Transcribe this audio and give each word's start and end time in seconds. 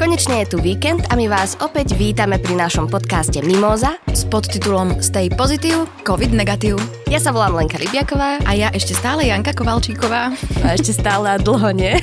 Konečne 0.00 0.48
je 0.48 0.56
tu 0.56 0.64
víkend 0.64 1.04
a 1.12 1.14
my 1.14 1.28
vás 1.28 1.60
opäť 1.60 1.92
vítame 1.92 2.40
pri 2.40 2.56
našom 2.56 2.88
podcaste 2.88 3.44
Mimoza 3.44 4.00
s 4.08 4.24
podtitulom 4.24 4.96
Stay 5.04 5.28
Positive, 5.28 5.84
COVID 6.08 6.32
Negative. 6.32 6.80
Ja 7.12 7.20
sa 7.20 7.36
volám 7.36 7.60
Lenka 7.60 7.76
Libiaková 7.76 8.40
a 8.48 8.50
ja 8.56 8.72
ešte 8.72 8.96
stále 8.96 9.28
Janka 9.28 9.52
Kovalčíková. 9.52 10.32
A 10.64 10.72
ešte 10.72 10.96
stále 10.96 11.36
a 11.36 11.36
dlho 11.36 11.76
nie. 11.76 12.00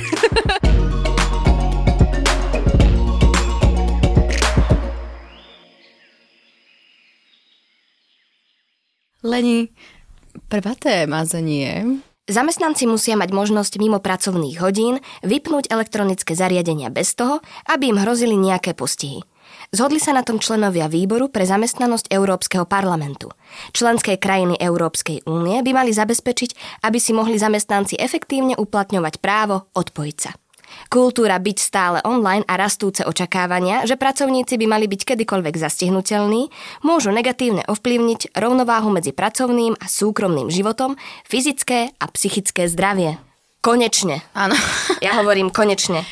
Leni, 9.26 9.74
prvá 10.46 10.78
téma 10.78 11.26
znie... 11.26 12.06
Zamestnanci 12.28 12.84
musia 12.84 13.16
mať 13.16 13.32
možnosť 13.32 13.80
mimo 13.80 14.04
pracovných 14.04 14.60
hodín 14.60 15.00
vypnúť 15.24 15.72
elektronické 15.72 16.36
zariadenia 16.36 16.92
bez 16.92 17.16
toho, 17.16 17.40
aby 17.64 17.88
im 17.88 17.96
hrozili 17.96 18.36
nejaké 18.36 18.76
postihy. 18.76 19.24
Zhodli 19.72 19.96
sa 19.96 20.12
na 20.12 20.20
tom 20.20 20.36
členovia 20.36 20.92
výboru 20.92 21.32
pre 21.32 21.48
zamestnanosť 21.48 22.12
Európskeho 22.12 22.68
parlamentu. 22.68 23.32
Členské 23.72 24.20
krajiny 24.20 24.60
Európskej 24.60 25.24
únie 25.24 25.60
by 25.64 25.72
mali 25.72 25.92
zabezpečiť, 25.96 26.84
aby 26.84 27.00
si 27.00 27.16
mohli 27.16 27.40
zamestnanci 27.40 27.96
efektívne 27.96 28.60
uplatňovať 28.60 29.24
právo 29.24 29.68
odpojiť 29.72 30.16
sa. 30.20 30.36
Kultúra 30.88 31.36
byť 31.36 31.58
stále 31.60 31.98
online 32.04 32.44
a 32.48 32.56
rastúce 32.56 33.04
očakávania, 33.04 33.84
že 33.84 34.00
pracovníci 34.00 34.56
by 34.56 34.66
mali 34.68 34.86
byť 34.88 35.14
kedykoľvek 35.14 35.54
zastihnutelní, 35.56 36.48
môžu 36.84 37.12
negatívne 37.12 37.64
ovplyvniť 37.68 38.36
rovnováhu 38.36 38.88
medzi 38.92 39.12
pracovným 39.12 39.76
a 39.76 39.86
súkromným 39.88 40.48
životom, 40.48 40.96
fyzické 41.28 41.92
a 41.96 42.04
psychické 42.12 42.68
zdravie. 42.68 43.20
Konečne. 43.60 44.22
Áno. 44.32 44.54
Ja 45.04 45.18
hovorím 45.18 45.50
konečne. 45.50 46.06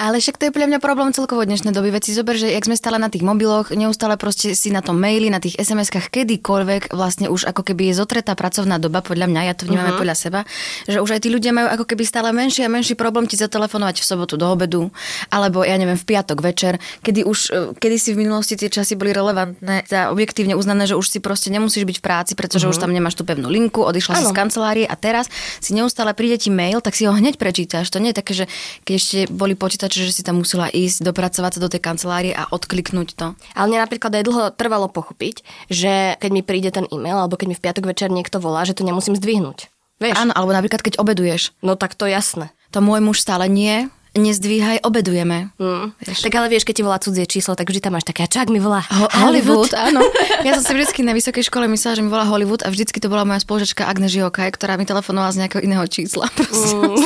Ale 0.00 0.16
však 0.16 0.40
to 0.40 0.48
je 0.48 0.56
pre 0.56 0.64
mňa 0.64 0.80
problém 0.80 1.12
celkovo 1.12 1.44
dnešnej 1.44 1.76
doby. 1.76 1.92
Veci 1.92 2.16
zober, 2.16 2.32
že 2.32 2.48
jak 2.48 2.64
sme 2.64 2.72
stále 2.72 2.96
na 2.96 3.12
tých 3.12 3.20
mobiloch, 3.20 3.68
neustále 3.68 4.16
proste 4.16 4.56
si 4.56 4.72
na 4.72 4.80
tom 4.80 4.96
maili, 4.96 5.28
na 5.28 5.44
tých 5.44 5.60
SMS-kách, 5.60 6.08
kedykoľvek 6.08 6.96
vlastne 6.96 7.28
už 7.28 7.44
ako 7.44 7.60
keby 7.68 7.92
je 7.92 8.00
zotretá 8.00 8.32
pracovná 8.32 8.80
doba, 8.80 9.04
podľa 9.04 9.28
mňa, 9.28 9.52
ja 9.52 9.52
to 9.52 9.68
vnímam 9.68 9.92
uh-huh. 9.92 10.00
podľa 10.00 10.16
seba, 10.16 10.40
že 10.88 11.04
už 11.04 11.20
aj 11.20 11.20
tí 11.20 11.28
ľudia 11.28 11.52
majú 11.52 11.68
ako 11.68 11.84
keby 11.84 12.08
stále 12.08 12.32
menší 12.32 12.64
a 12.64 12.72
menší 12.72 12.96
problém 12.96 13.28
ti 13.28 13.36
zatelefonovať 13.36 14.00
v 14.00 14.04
sobotu 14.08 14.40
do 14.40 14.48
obedu, 14.48 14.88
alebo 15.28 15.68
ja 15.68 15.76
neviem, 15.76 16.00
v 16.00 16.06
piatok 16.08 16.40
večer, 16.40 16.80
kedy 17.04 17.20
už, 17.28 17.38
e, 17.52 17.60
kedy 17.76 17.96
si 18.00 18.16
v 18.16 18.24
minulosti 18.24 18.56
tie 18.56 18.72
časy 18.72 18.96
boli 18.96 19.12
relevantné, 19.12 19.84
za 19.84 20.08
objektívne 20.08 20.56
uznané, 20.56 20.88
že 20.88 20.96
už 20.96 21.12
si 21.12 21.20
proste 21.20 21.52
nemusíš 21.52 21.84
byť 21.84 21.96
v 22.00 22.04
práci, 22.08 22.32
pretože 22.32 22.64
uh-huh. 22.64 22.72
už 22.72 22.80
tam 22.80 22.88
nemáš 22.88 23.20
tú 23.20 23.28
pevnú 23.28 23.52
linku, 23.52 23.84
odišla 23.84 24.16
ano. 24.16 24.20
si 24.24 24.32
z 24.32 24.32
kancelárie 24.32 24.86
a 24.88 24.96
teraz 24.96 25.28
si 25.60 25.76
neustále 25.76 26.16
príde 26.16 26.40
ti 26.40 26.48
mail, 26.48 26.80
tak 26.80 26.96
si 26.96 27.04
ho 27.04 27.12
hneď 27.12 27.36
prečítaš. 27.36 27.92
To 27.92 28.00
nie 28.00 28.16
je 28.16 28.18
také, 28.24 28.32
že 28.32 28.44
keď 28.88 28.94
ešte 28.96 29.18
boli 29.28 29.52
počítače, 29.52 29.89
že 29.92 30.12
si 30.14 30.22
tam 30.22 30.42
musela 30.42 30.70
ísť, 30.70 31.02
dopracovať 31.02 31.58
sa 31.58 31.60
do 31.60 31.70
tej 31.70 31.82
kancelárie 31.82 32.32
a 32.34 32.46
odkliknúť 32.50 33.08
to. 33.18 33.26
Ale 33.54 33.66
mne 33.70 33.82
napríklad 33.82 34.14
aj 34.14 34.24
dlho 34.26 34.44
trvalo 34.54 34.86
pochopiť, 34.86 35.42
že 35.70 36.16
keď 36.18 36.30
mi 36.30 36.42
príde 36.46 36.70
ten 36.70 36.86
e-mail, 36.90 37.18
alebo 37.18 37.34
keď 37.34 37.46
mi 37.50 37.56
v 37.58 37.64
piatok 37.64 37.84
večer 37.90 38.08
niekto 38.10 38.38
volá, 38.38 38.62
že 38.62 38.76
to 38.76 38.86
nemusím 38.86 39.18
zdvihnúť. 39.18 39.70
Vieš? 40.00 40.16
Áno, 40.16 40.32
alebo 40.32 40.56
napríklad 40.56 40.80
keď 40.80 40.96
obeduješ. 40.96 41.52
No 41.60 41.76
tak 41.76 41.92
to 41.92 42.08
jasné. 42.08 42.54
To 42.72 42.80
môj 42.80 43.04
muž 43.04 43.20
stále 43.20 43.50
nie, 43.50 43.92
nezdvíhaj, 44.12 44.82
obedujeme. 44.82 45.54
Mm. 45.56 45.94
Tak 46.00 46.32
ale 46.32 46.48
vieš, 46.48 46.62
keď 46.62 46.74
ti 46.74 46.82
volá 46.82 46.98
cudzie 46.98 47.24
číslo, 47.24 47.52
tak 47.52 47.66
vždy 47.66 47.80
tam 47.80 47.94
máš 47.94 48.04
také, 48.04 48.22
a 48.22 48.28
čak 48.28 48.48
mi 48.48 48.58
volá 48.58 48.82
Ho- 48.88 49.06
Hollywood. 49.22 49.70
Hollywood. 49.70 49.72
áno. 49.72 50.00
Ja 50.40 50.54
som 50.54 50.64
si 50.64 50.72
vždycky 50.72 51.00
na 51.00 51.12
vysokej 51.12 51.42
škole 51.42 51.66
myslela, 51.66 51.94
že 51.94 52.02
mi 52.02 52.08
volá 52.08 52.24
Hollywood 52.24 52.60
a 52.60 52.68
vždycky 52.68 52.96
to 52.96 53.06
bola 53.06 53.22
moja 53.22 53.38
spolužačka 53.38 53.84
Agne 53.84 54.06
Žiokaj, 54.06 54.50
ktorá 54.52 54.74
mi 54.74 54.84
telefonovala 54.84 55.30
z 55.30 55.40
nejakého 55.42 55.62
iného 55.62 55.84
čísla. 55.84 56.26
Mm. 56.60 56.96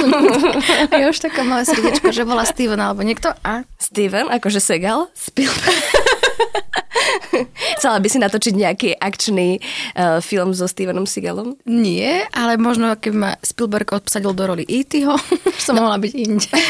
a 0.88 0.96
ja 1.02 1.06
už 1.08 1.20
taká 1.20 1.40
malé 1.42 1.64
srdiečko, 1.64 2.10
že 2.10 2.22
bola 2.22 2.42
Steven 2.42 2.76
alebo 2.76 3.00
niekto. 3.00 3.30
A? 3.40 3.62
Steven, 3.76 4.28
akože 4.28 4.58
Segal? 4.58 5.08
Spielberg. 5.12 5.72
Chcela 7.78 7.98
by 7.98 8.08
si 8.08 8.18
natočiť 8.22 8.54
nejaký 8.54 8.88
akčný 8.96 9.58
uh, 9.58 10.18
film 10.22 10.54
so 10.54 10.68
Stevenom 10.68 11.06
Seagalom? 11.08 11.58
Nie, 11.66 12.26
ale 12.32 12.56
možno 12.56 12.94
keby 12.94 13.16
ma 13.16 13.32
Spielberg 13.42 13.90
obsadil 13.94 14.32
do 14.32 14.44
roli 14.46 14.64
E.T.ho, 14.66 15.14
som 15.64 15.74
no. 15.78 15.86
mohla 15.86 15.98
byť 16.00 16.12
inde. 16.14 16.50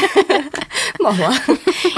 Mohla. 1.01 1.31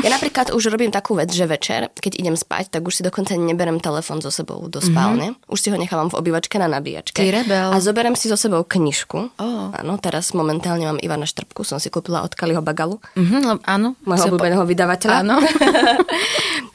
Ja 0.03 0.09
napríklad 0.11 0.51
už 0.51 0.67
robím 0.73 0.91
takú 0.91 1.15
vec, 1.15 1.31
že 1.31 1.47
večer, 1.47 1.91
keď 1.95 2.19
idem 2.19 2.35
spať, 2.35 2.77
tak 2.77 2.81
už 2.83 2.99
si 2.99 3.01
dokonca 3.05 3.35
neberem 3.35 3.79
telefon 3.79 4.19
so 4.19 4.31
sebou 4.31 4.67
do 4.67 4.79
spálne. 4.83 5.33
Mm-hmm. 5.33 5.53
Už 5.53 5.59
si 5.59 5.69
ho 5.71 5.77
nechávam 5.77 6.11
v 6.11 6.19
obývačke 6.19 6.59
na 6.59 6.67
nabíjačke. 6.67 7.19
Ty 7.19 7.43
rebel. 7.43 7.71
A 7.71 7.77
zoberiem 7.79 8.15
si 8.19 8.27
so 8.27 8.35
sebou 8.35 8.63
knižku. 8.67 9.37
Oh. 9.37 9.71
Áno, 9.73 9.95
teraz 10.01 10.31
momentálne 10.35 10.87
mám 10.87 10.99
Ivana 10.99 11.27
Štrbku, 11.27 11.63
som 11.63 11.79
si 11.79 11.87
kúpila 11.87 12.23
od 12.25 12.33
Kaliho 12.33 12.59
Bagalu. 12.63 12.99
Mm-hmm, 13.15 13.63
áno. 13.63 13.95
Môjho 14.03 14.33
obľúbeného 14.33 14.63
po... 14.65 14.69
vydavateľa. 14.69 15.15
Áno. 15.23 15.35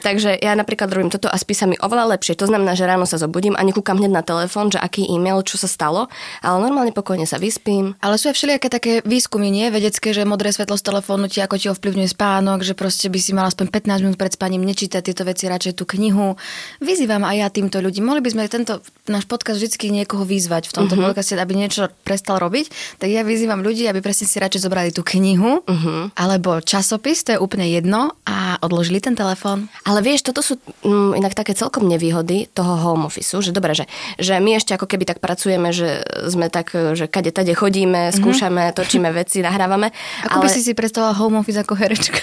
Takže 0.07 0.35
ja 0.43 0.53
napríklad 0.59 0.91
robím 0.91 1.11
toto 1.13 1.31
a 1.31 1.37
spí 1.43 1.59
sa 1.59 1.67
mi 1.67 1.75
oveľa 1.83 2.15
lepšie. 2.15 2.39
To 2.39 2.47
znamená, 2.47 2.79
že 2.79 2.87
ráno 2.87 3.05
sa 3.05 3.19
zobudím 3.19 3.59
a 3.59 3.67
nekúkam 3.67 3.99
hneď 3.99 4.13
na 4.15 4.23
telefón, 4.23 4.71
že 4.71 4.79
aký 4.79 5.03
e-mail, 5.11 5.43
čo 5.43 5.59
sa 5.59 5.67
stalo, 5.67 6.07
ale 6.39 6.57
normálne 6.63 6.95
pokojne 6.95 7.27
sa 7.27 7.43
vyspím. 7.43 7.99
Ale 7.99 8.17
sú 8.17 8.31
aj 8.31 8.39
všelijaké 8.39 8.69
také 8.71 8.93
výskumy, 9.03 9.51
nie 9.51 9.67
vedecké, 9.75 10.15
že 10.15 10.23
modré 10.23 10.55
svetlo 10.55 10.79
z 10.79 10.87
telefónu 10.87 11.27
ti 11.27 11.43
ako 11.43 11.59
ti 11.59 11.67
ovplyvňuje 11.69 12.09
spánok, 12.15 12.63
že 12.63 12.79
proste 12.79 13.11
by 13.11 13.19
si 13.19 13.35
mal 13.35 13.51
aspoň 13.51 13.69
15 13.69 14.05
minút 14.07 14.17
pred 14.17 14.33
spaním 14.33 14.63
nečítať 14.63 15.03
tieto 15.03 15.27
veci, 15.27 15.51
radšej 15.51 15.75
tú 15.75 15.85
knihu. 15.99 16.39
Vyzývam 16.79 17.27
aj 17.27 17.37
ja 17.37 17.49
týmto 17.51 17.83
ľudí. 17.83 17.99
Mohli 17.99 18.23
by 18.23 18.31
sme 18.31 18.43
tento 18.47 18.85
náš 19.11 19.27
podcast 19.27 19.59
vždy 19.59 20.05
niekoho 20.05 20.23
vyzvať 20.23 20.71
v 20.71 20.75
tomto 20.79 20.95
uh-huh. 20.95 21.11
podcaste, 21.11 21.35
aby 21.35 21.59
niečo 21.59 21.91
prestal 22.07 22.39
robiť. 22.39 22.71
Tak 23.03 23.09
ja 23.11 23.27
vyzývam 23.27 23.65
ľudí, 23.65 23.89
aby 23.91 23.99
presne 23.99 24.31
si 24.31 24.39
radšej 24.39 24.63
zobrali 24.63 24.95
tú 24.95 25.03
knihu 25.03 25.67
uh-huh. 25.67 26.15
alebo 26.15 26.63
časopis, 26.63 27.27
to 27.27 27.35
je 27.35 27.43
úplne 27.43 27.67
jedno 27.67 28.15
a 28.23 28.63
odložili 28.63 29.03
ten 29.03 29.19
telefón. 29.19 29.67
Ale 29.83 30.05
vieš, 30.05 30.31
toto 30.31 30.45
sú 30.45 30.61
mm, 30.87 31.19
inak 31.19 31.32
také 31.35 31.53
celkom 31.57 31.89
nevýhody 31.89 32.49
toho 32.53 32.79
home 32.79 33.09
office, 33.09 33.33
že 33.33 33.53
dobre, 33.55 33.73
že, 33.73 33.89
že 34.21 34.39
my 34.39 34.59
ešte 34.59 34.77
ako 34.77 34.87
keby 34.87 35.05
tak 35.09 35.19
pracujeme, 35.19 35.73
že 35.75 36.05
sme 36.29 36.53
tak, 36.53 36.73
že 36.73 37.09
kade 37.09 37.33
tade 37.35 37.53
chodíme, 37.53 38.11
mhm. 38.11 38.15
skúšame, 38.15 38.63
mm-hmm. 38.71 38.79
točíme 38.79 39.09
veci, 39.21 39.41
nahrávame. 39.45 39.91
Ako 40.29 40.41
ale... 40.41 40.45
by 40.47 40.49
si 40.51 40.61
si 40.65 40.73
predstavila 40.73 41.17
home 41.17 41.41
office 41.41 41.59
ako 41.61 41.75
herečka? 41.77 42.23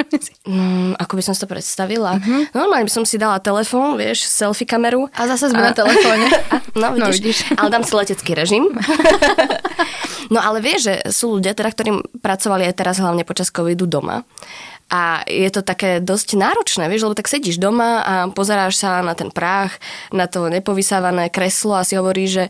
mm, 0.48 0.98
ako 0.98 1.12
by 1.18 1.22
som 1.22 1.32
si 1.34 1.40
to 1.42 1.48
predstavila? 1.48 2.18
Mm-hmm. 2.18 2.42
Normálne 2.54 2.84
by 2.88 2.92
som 2.92 3.04
si 3.04 3.16
dala 3.16 3.38
telefón, 3.42 3.98
vieš, 4.00 4.26
selfie 4.26 4.66
kameru. 4.66 5.08
A 5.14 5.26
zase 5.30 5.52
sme 5.52 5.62
a... 5.62 5.70
na 5.70 5.72
telefóne. 5.74 6.26
no, 6.80 6.94
vidíš, 6.94 7.02
no, 7.02 7.06
vidíš. 7.12 7.38
Ale 7.58 7.68
dám 7.72 7.84
si 7.84 7.92
letecký 7.94 8.32
režim. 8.34 8.64
no 10.32 10.38
ale 10.40 10.58
vieš, 10.62 10.90
že 10.90 10.94
sú 11.12 11.38
ľudia, 11.38 11.52
teda, 11.54 11.70
ktorí 11.72 11.90
pracovali 12.22 12.66
aj 12.70 12.74
teraz 12.74 12.96
hlavne 12.98 13.22
počas 13.26 13.50
covidu 13.50 13.86
doma 13.86 14.26
a 14.86 15.26
je 15.26 15.50
to 15.50 15.66
také 15.66 15.98
dosť 15.98 16.38
náročné, 16.38 16.86
vieš, 16.86 17.10
lebo 17.10 17.18
tak 17.18 17.26
sedíš 17.26 17.58
doma 17.58 18.06
a 18.06 18.14
pozeráš 18.30 18.78
sa 18.78 19.02
na 19.02 19.18
ten 19.18 19.34
prach, 19.34 19.74
na 20.14 20.30
to 20.30 20.46
nepovysávané 20.46 21.26
kreslo 21.26 21.74
a 21.74 21.82
si 21.82 21.98
hovoríš, 21.98 22.30
že 22.30 22.44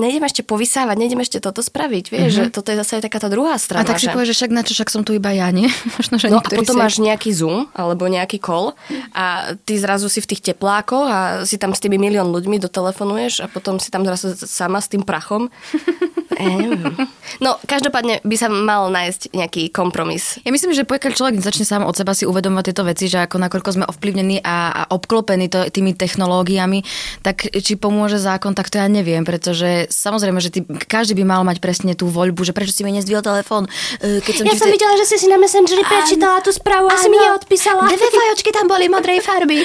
nejdem 0.00 0.24
ešte 0.24 0.40
povysávať, 0.40 0.96
nejdem 0.96 1.20
ešte 1.20 1.36
toto 1.36 1.60
spraviť, 1.60 2.04
vieš, 2.08 2.32
mm-hmm. 2.32 2.48
že 2.48 2.54
toto 2.54 2.72
je 2.72 2.80
zase 2.80 3.04
taká 3.04 3.20
tá 3.20 3.28
druhá 3.28 3.52
strana. 3.60 3.84
A 3.84 3.88
tak 3.92 4.00
si 4.00 4.08
že... 4.08 4.14
povieš, 4.16 4.28
že 4.32 4.36
však 4.40 4.52
na 4.52 4.62
čo, 4.64 4.72
však 4.72 4.88
som 4.88 5.02
tu 5.04 5.12
iba 5.12 5.28
ja, 5.36 5.52
nie? 5.52 5.68
Možno, 6.00 6.16
že 6.16 6.32
no 6.32 6.40
a 6.40 6.48
potom 6.48 6.76
si... 6.76 6.80
máš 6.80 6.94
nejaký 6.96 7.30
Zoom 7.36 7.68
alebo 7.76 8.08
nejaký 8.08 8.40
call 8.40 8.72
a 9.12 9.52
ty 9.68 9.76
zrazu 9.76 10.08
si 10.08 10.24
v 10.24 10.32
tých 10.32 10.52
teplákoch 10.52 11.06
a 11.08 11.18
si 11.44 11.60
tam 11.60 11.76
s 11.76 11.80
tými 11.84 12.00
milión 12.00 12.32
ľuďmi 12.32 12.56
dotelefonuješ 12.64 13.44
a 13.44 13.46
potom 13.52 13.76
si 13.76 13.92
tam 13.92 14.08
zrazu 14.08 14.32
sama 14.34 14.80
s 14.80 14.88
tým 14.88 15.04
prachom 15.04 15.52
No, 17.44 17.56
každopádne 17.64 18.20
by 18.24 18.36
sa 18.36 18.48
mal 18.50 18.90
nájsť 18.92 19.32
nejaký 19.32 19.62
kompromis. 19.72 20.38
Ja 20.42 20.50
myslím, 20.52 20.74
že 20.76 20.88
pokiaľ 20.88 21.12
človek 21.14 21.34
začne 21.40 21.66
sám 21.66 21.86
od 21.86 21.96
seba 21.96 22.12
si 22.12 22.28
uvedomovať 22.28 22.64
tieto 22.70 22.84
veci, 22.84 23.06
že 23.08 23.24
ako 23.24 23.36
nakoľko 23.40 23.70
sme 23.72 23.84
ovplyvnení 23.88 24.42
a, 24.44 24.72
a 24.74 24.82
obklopení 24.92 25.48
to, 25.48 25.68
tými 25.70 25.96
technológiami, 25.96 26.84
tak 27.24 27.46
či 27.48 27.78
pomôže 27.78 28.20
zákon, 28.20 28.52
tak 28.52 28.68
to 28.68 28.78
ja 28.80 28.88
neviem, 28.90 29.24
pretože 29.24 29.81
samozrejme, 29.88 30.38
že 30.42 30.50
ty, 30.52 30.60
každý 30.66 31.16
by 31.18 31.24
mal 31.24 31.42
mať 31.46 31.58
presne 31.62 31.92
tú 31.96 32.10
voľbu, 32.10 32.42
že 32.42 32.52
prečo 32.52 32.74
si 32.74 32.82
mi 32.82 32.92
nezdvihol 32.92 33.24
telefón. 33.24 33.66
E, 33.98 34.20
keď 34.20 34.32
som 34.32 34.44
ja 34.46 34.54
som 34.58 34.68
te... 34.68 34.74
videla, 34.74 34.94
že 34.98 35.06
si 35.08 35.16
si 35.18 35.26
na 35.30 35.38
Messengeri 35.40 35.82
prečítala 35.82 36.42
tú 36.44 36.50
správu 36.52 36.90
a 36.90 36.96
si 36.98 37.08
mi 37.08 37.18
neodpísala. 37.18 37.88
Dve 37.88 38.08
fajočky 38.10 38.50
tam 38.52 38.66
boli 38.68 38.86
modrej 38.90 39.22
farby. 39.24 39.64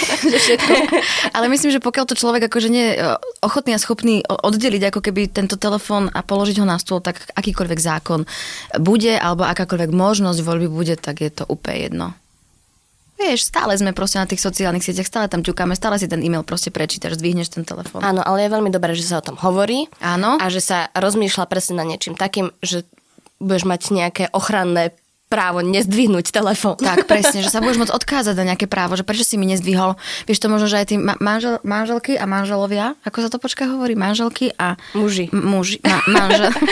Ale 1.36 1.46
myslím, 1.50 1.70
že 1.74 1.80
pokiaľ 1.80 2.04
to 2.06 2.14
človek 2.14 2.46
akože 2.46 2.68
nie 2.70 2.94
je 2.94 2.94
ochotný 3.42 3.74
a 3.74 3.82
schopný 3.82 4.22
oddeliť 4.24 4.92
ako 4.92 5.00
keby 5.00 5.32
tento 5.32 5.56
telefón 5.56 6.12
a 6.12 6.20
položiť 6.22 6.60
ho 6.60 6.66
na 6.68 6.76
stôl, 6.76 7.02
tak 7.02 7.20
akýkoľvek 7.34 7.80
zákon 7.80 8.28
bude 8.78 9.16
alebo 9.16 9.48
akákoľvek 9.48 9.90
možnosť 9.90 10.40
voľby 10.44 10.68
bude, 10.68 10.94
tak 11.00 11.24
je 11.24 11.30
to 11.32 11.44
úplne 11.48 11.78
jedno. 11.80 12.06
Vieš, 13.20 13.52
stále 13.52 13.76
sme 13.76 13.92
proste 13.92 14.16
na 14.16 14.24
tých 14.24 14.40
sociálnych 14.40 14.80
sieťach, 14.80 15.04
stále 15.04 15.28
tam 15.28 15.44
ťukáme, 15.44 15.76
stále 15.76 16.00
si 16.00 16.08
ten 16.08 16.24
e-mail 16.24 16.40
proste 16.40 16.72
prečítaš, 16.72 17.20
zdvihneš 17.20 17.52
ten 17.52 17.68
telefón. 17.68 18.00
Áno, 18.00 18.24
ale 18.24 18.48
je 18.48 18.54
veľmi 18.56 18.72
dobré, 18.72 18.96
že 18.96 19.04
sa 19.04 19.20
o 19.20 19.26
tom 19.28 19.36
hovorí. 19.36 19.92
Áno. 20.00 20.40
A 20.40 20.48
že 20.48 20.64
sa 20.64 20.88
rozmýšľa 20.96 21.44
presne 21.44 21.76
na 21.76 21.84
niečím 21.84 22.16
takým, 22.16 22.48
že 22.64 22.88
budeš 23.36 23.68
mať 23.68 23.80
nejaké 23.92 24.24
ochranné 24.32 24.96
právo 25.30 25.62
nezdvihnúť 25.62 26.34
telefón. 26.34 26.74
Tak, 26.74 27.06
presne, 27.10 27.40
že 27.40 27.54
sa 27.54 27.62
budeš 27.62 27.86
môcť 27.86 27.94
odkázať 27.94 28.34
na 28.34 28.52
nejaké 28.52 28.66
právo, 28.66 28.98
že 28.98 29.06
prečo 29.06 29.22
si 29.22 29.38
mi 29.38 29.46
nezdvihol. 29.46 29.94
Vieš 30.26 30.42
to 30.42 30.50
možno, 30.50 30.66
že 30.66 30.82
aj 30.82 30.86
tí 30.90 30.96
ma- 30.98 31.16
manžel, 31.22 31.62
manželky 31.62 32.18
a 32.18 32.26
manželovia, 32.26 32.98
ako 33.06 33.22
sa 33.22 33.30
to 33.30 33.38
počká 33.38 33.70
hovorí, 33.70 33.94
manželky 33.94 34.50
a... 34.58 34.74
Muži. 34.98 35.30
M- 35.30 35.46
muži, 35.46 35.78
ma- 35.86 36.04
manžel. 36.10 36.50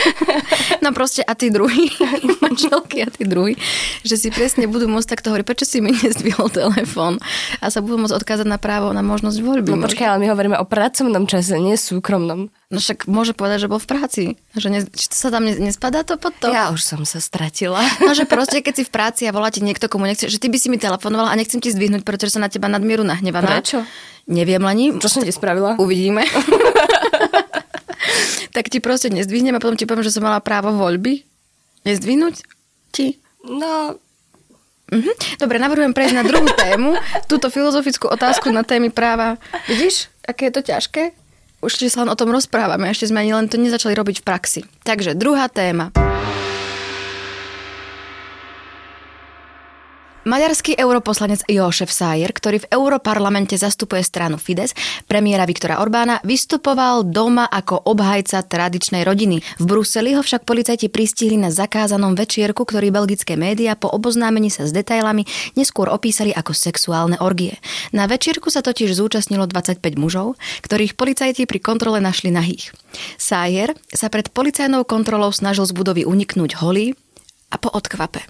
No 0.79 0.95
proste 0.95 1.23
a 1.23 1.35
tí 1.35 1.51
druhí, 1.51 1.91
manželky 2.45 3.03
a 3.03 3.07
tí 3.11 3.27
druhí, 3.27 3.59
že 4.03 4.15
si 4.15 4.31
presne 4.31 4.67
budú 4.67 4.87
môcť 4.87 5.11
takto 5.11 5.31
hovoriť, 5.31 5.45
prečo 5.47 5.65
si 5.67 5.83
mi 5.83 5.91
nezdvihol 5.91 6.47
telefón 6.51 7.19
a 7.59 7.67
sa 7.67 7.83
budú 7.83 7.99
môcť 8.07 8.15
odkázať 8.15 8.47
na 8.47 8.55
právo, 8.55 8.91
na 8.95 9.03
možnosť 9.03 9.39
voľby. 9.43 9.75
No 9.75 9.83
počkaj, 9.83 10.07
ale 10.07 10.23
my 10.23 10.27
hovoríme 10.31 10.57
o 10.59 10.65
pracovnom 10.67 11.27
čase, 11.27 11.59
nie 11.59 11.75
súkromnom. 11.75 12.47
No 12.69 12.77
však 12.77 13.09
môže 13.09 13.33
povedať, 13.33 13.65
že 13.65 13.67
bol 13.67 13.81
v 13.81 13.89
práci. 13.89 14.23
Že 14.53 14.67
ne, 14.69 14.79
či 14.85 15.09
to 15.09 15.17
sa 15.17 15.33
tam 15.33 15.41
ne, 15.41 15.57
nespadá 15.57 16.05
to 16.05 16.21
pod 16.21 16.37
to? 16.37 16.53
Ja 16.53 16.69
už 16.69 16.85
som 16.85 17.01
sa 17.01 17.17
stratila. 17.17 17.81
No, 18.05 18.13
že 18.13 18.29
proste, 18.29 18.61
keď 18.61 18.73
si 18.77 18.83
v 18.85 18.93
práci 18.93 19.21
a 19.25 19.33
volá 19.33 19.49
ti 19.49 19.65
niekto, 19.65 19.89
komu 19.89 20.05
nechce, 20.05 20.29
že 20.29 20.37
ty 20.37 20.47
by 20.47 20.57
si 20.61 20.69
mi 20.69 20.77
telefonovala 20.77 21.33
a 21.33 21.35
nechcem 21.35 21.57
ti 21.57 21.73
zdvihnúť, 21.73 22.05
pretože 22.05 22.37
sa 22.37 22.41
na 22.41 22.45
teba 22.45 22.69
nadmieru 22.69 23.01
nahnevaná. 23.01 23.59
Prečo? 23.59 23.81
Neviem, 24.29 24.61
Lani. 24.61 24.93
Čo 25.01 25.09
som 25.09 25.25
ti 25.25 25.33
spravila? 25.33 25.81
Uvidíme. 25.81 26.29
tak 28.55 28.69
ti 28.69 28.77
proste 28.77 29.09
nezdvihnem 29.09 29.57
a 29.57 29.61
potom 29.61 29.73
ti 29.73 29.89
poviem, 29.89 30.05
že 30.05 30.13
som 30.13 30.21
mala 30.21 30.37
právo 30.37 30.69
voľby. 30.69 31.25
Nezdvihnúť 31.89 32.45
ti? 32.93 33.17
No, 33.41 33.97
Mhm. 34.89 35.37
Dobre, 35.37 35.61
navrhujem 35.61 35.93
prejsť 35.93 36.15
na 36.17 36.25
druhú 36.25 36.49
tému, 36.49 36.97
túto 37.29 37.53
filozofickú 37.53 38.09
otázku 38.09 38.49
na 38.49 38.65
témy 38.65 38.89
práva. 38.89 39.37
Vidíš, 39.69 40.09
aké 40.25 40.49
je 40.49 40.53
to 40.53 40.61
ťažké? 40.65 41.13
Už 41.59 41.75
sa 41.91 42.07
len 42.07 42.11
o 42.11 42.15
tom 42.15 42.31
rozprávame, 42.31 42.87
ešte 42.87 43.11
sme 43.11 43.27
ani 43.27 43.35
len 43.35 43.51
to 43.51 43.59
nezačali 43.59 43.91
robiť 43.91 44.23
v 44.23 44.25
praxi. 44.25 44.61
Takže 44.87 45.11
druhá 45.11 45.51
téma. 45.51 45.91
Maďarský 50.29 50.77
europoslanec 50.77 51.41
Jošef 51.49 51.89
Sajer, 51.89 52.29
ktorý 52.29 52.61
v 52.61 52.69
Europarlamente 52.69 53.57
zastupuje 53.57 54.05
stranu 54.05 54.37
Fides, 54.37 54.77
premiéra 55.09 55.41
Viktora 55.49 55.81
Orbána, 55.81 56.21
vystupoval 56.21 57.01
doma 57.01 57.49
ako 57.49 57.89
obhajca 57.89 58.45
tradičnej 58.45 59.01
rodiny. 59.01 59.41
V 59.57 59.63
Bruseli 59.65 60.13
ho 60.13 60.21
však 60.21 60.45
policajti 60.45 60.85
pristihli 60.85 61.33
na 61.33 61.49
zakázanom 61.49 62.13
večierku, 62.13 62.61
ktorý 62.61 62.93
belgické 62.93 63.33
médiá 63.41 63.73
po 63.73 63.89
oboznámení 63.89 64.53
sa 64.53 64.69
s 64.69 64.71
detailami 64.71 65.25
neskôr 65.57 65.89
opísali 65.89 66.29
ako 66.29 66.53
sexuálne 66.53 67.17
orgie. 67.17 67.57
Na 67.89 68.05
večierku 68.05 68.53
sa 68.53 68.61
totiž 68.61 68.93
zúčastnilo 68.93 69.49
25 69.49 69.81
mužov, 69.97 70.37
ktorých 70.61 70.93
policajti 70.93 71.49
pri 71.49 71.57
kontrole 71.57 71.97
našli 72.05 72.29
nahých. 72.29 72.69
Sajer 73.17 73.73
sa 73.89 74.13
pred 74.13 74.29
policajnou 74.29 74.85
kontrolou 74.85 75.33
snažil 75.33 75.65
z 75.65 75.73
budovy 75.73 76.05
uniknúť 76.05 76.61
holý 76.61 76.93
a 77.49 77.57
po 77.57 77.73
odkvape. 77.73 78.21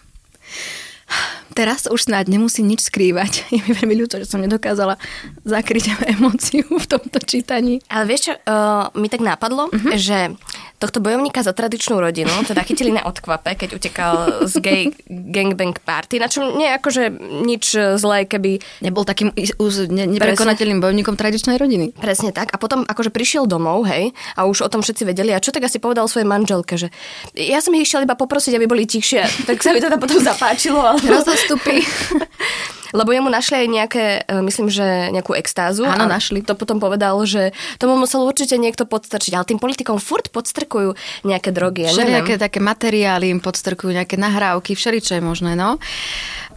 Teraz 1.58 1.90
už 1.90 2.10
snáď 2.10 2.30
nemusím 2.30 2.70
nič 2.70 2.88
skrývať. 2.88 3.44
Je 3.54 3.62
mi 3.64 3.72
veľmi 3.74 3.96
ľúto, 4.06 4.22
že 4.22 4.30
som 4.30 4.42
nedokázala 4.42 5.00
zakryť 5.44 5.98
emóciu 6.18 6.66
v 6.66 6.86
tomto 6.86 7.20
čítaní. 7.24 7.82
ale 7.90 8.04
vieš 8.10 8.32
čo, 8.32 8.34
uh, 8.36 8.90
mi 8.96 9.10
tak 9.10 9.22
napadlo, 9.24 9.70
uh-huh. 9.70 9.94
že 9.98 10.34
tohto 10.80 11.04
bojovníka 11.04 11.44
za 11.44 11.52
tradičnú 11.52 12.00
rodinu 12.00 12.32
teda 12.48 12.64
chytili 12.64 12.96
na 12.96 13.04
odkvape, 13.04 13.60
keď 13.60 13.70
utekal 13.76 14.16
z 14.48 14.56
gay 14.64 14.82
gangbang 15.08 15.76
party, 15.76 16.18
na 16.18 16.32
čom 16.32 16.56
nie 16.56 16.72
akože 16.72 17.12
nič 17.44 17.76
zlé, 18.00 18.24
keby... 18.24 18.64
Nebol 18.80 19.04
takým 19.04 19.36
ne- 19.36 20.10
neprekonateľným 20.16 20.80
bojovníkom 20.80 21.20
tradičnej 21.20 21.60
rodiny. 21.60 21.92
Presne 22.00 22.32
tak. 22.32 22.56
A 22.56 22.58
potom 22.58 22.88
akože 22.88 23.12
prišiel 23.12 23.44
domov, 23.46 23.84
hej, 23.92 24.16
a 24.40 24.48
už 24.48 24.64
o 24.66 24.72
tom 24.72 24.80
všetci 24.80 25.04
vedeli. 25.04 25.36
A 25.36 25.44
čo 25.44 25.52
tak 25.52 25.68
asi 25.68 25.84
povedal 25.84 26.08
svojej 26.08 26.26
manželke, 26.26 26.80
že 26.80 26.88
ja 27.36 27.60
som 27.60 27.76
ich 27.76 27.84
išiel 27.84 28.08
iba 28.08 28.16
poprosiť, 28.16 28.56
aby 28.56 28.66
boli 28.66 28.88
tichšie. 28.88 29.46
Tak 29.46 29.60
sa 29.60 29.76
mi 29.76 29.84
teda 29.84 30.00
potom 30.00 30.24
zapáčilo. 30.24 30.80
Ale... 30.80 31.00
Rozostupy. 31.04 31.84
Lebo 32.96 33.14
jemu 33.14 33.30
našli 33.30 33.66
aj 33.66 33.68
nejaké, 33.68 34.06
e, 34.26 34.42
myslím, 34.46 34.68
že 34.72 35.14
nejakú 35.14 35.38
extázu. 35.38 35.86
Áno, 35.86 36.10
našli. 36.10 36.42
To 36.46 36.58
potom 36.58 36.82
povedal, 36.82 37.16
že 37.26 37.54
tomu 37.78 37.96
musel 37.96 38.26
určite 38.26 38.58
niekto 38.58 38.90
podstrčiť. 38.90 39.34
Ale 39.38 39.46
tým 39.46 39.62
politikom 39.62 40.02
furt 40.02 40.34
podstrkujú 40.34 40.98
nejaké 41.26 41.50
drogy. 41.54 41.86
Ja. 41.86 41.94
Všelijaké 41.94 42.42
také 42.42 42.60
materiály 42.64 43.30
im 43.30 43.42
podstrkujú, 43.44 43.94
nejaké 43.94 44.18
nahrávky, 44.18 44.74
všeličo 44.74 45.18
je 45.18 45.24
možné, 45.24 45.54
no. 45.54 45.78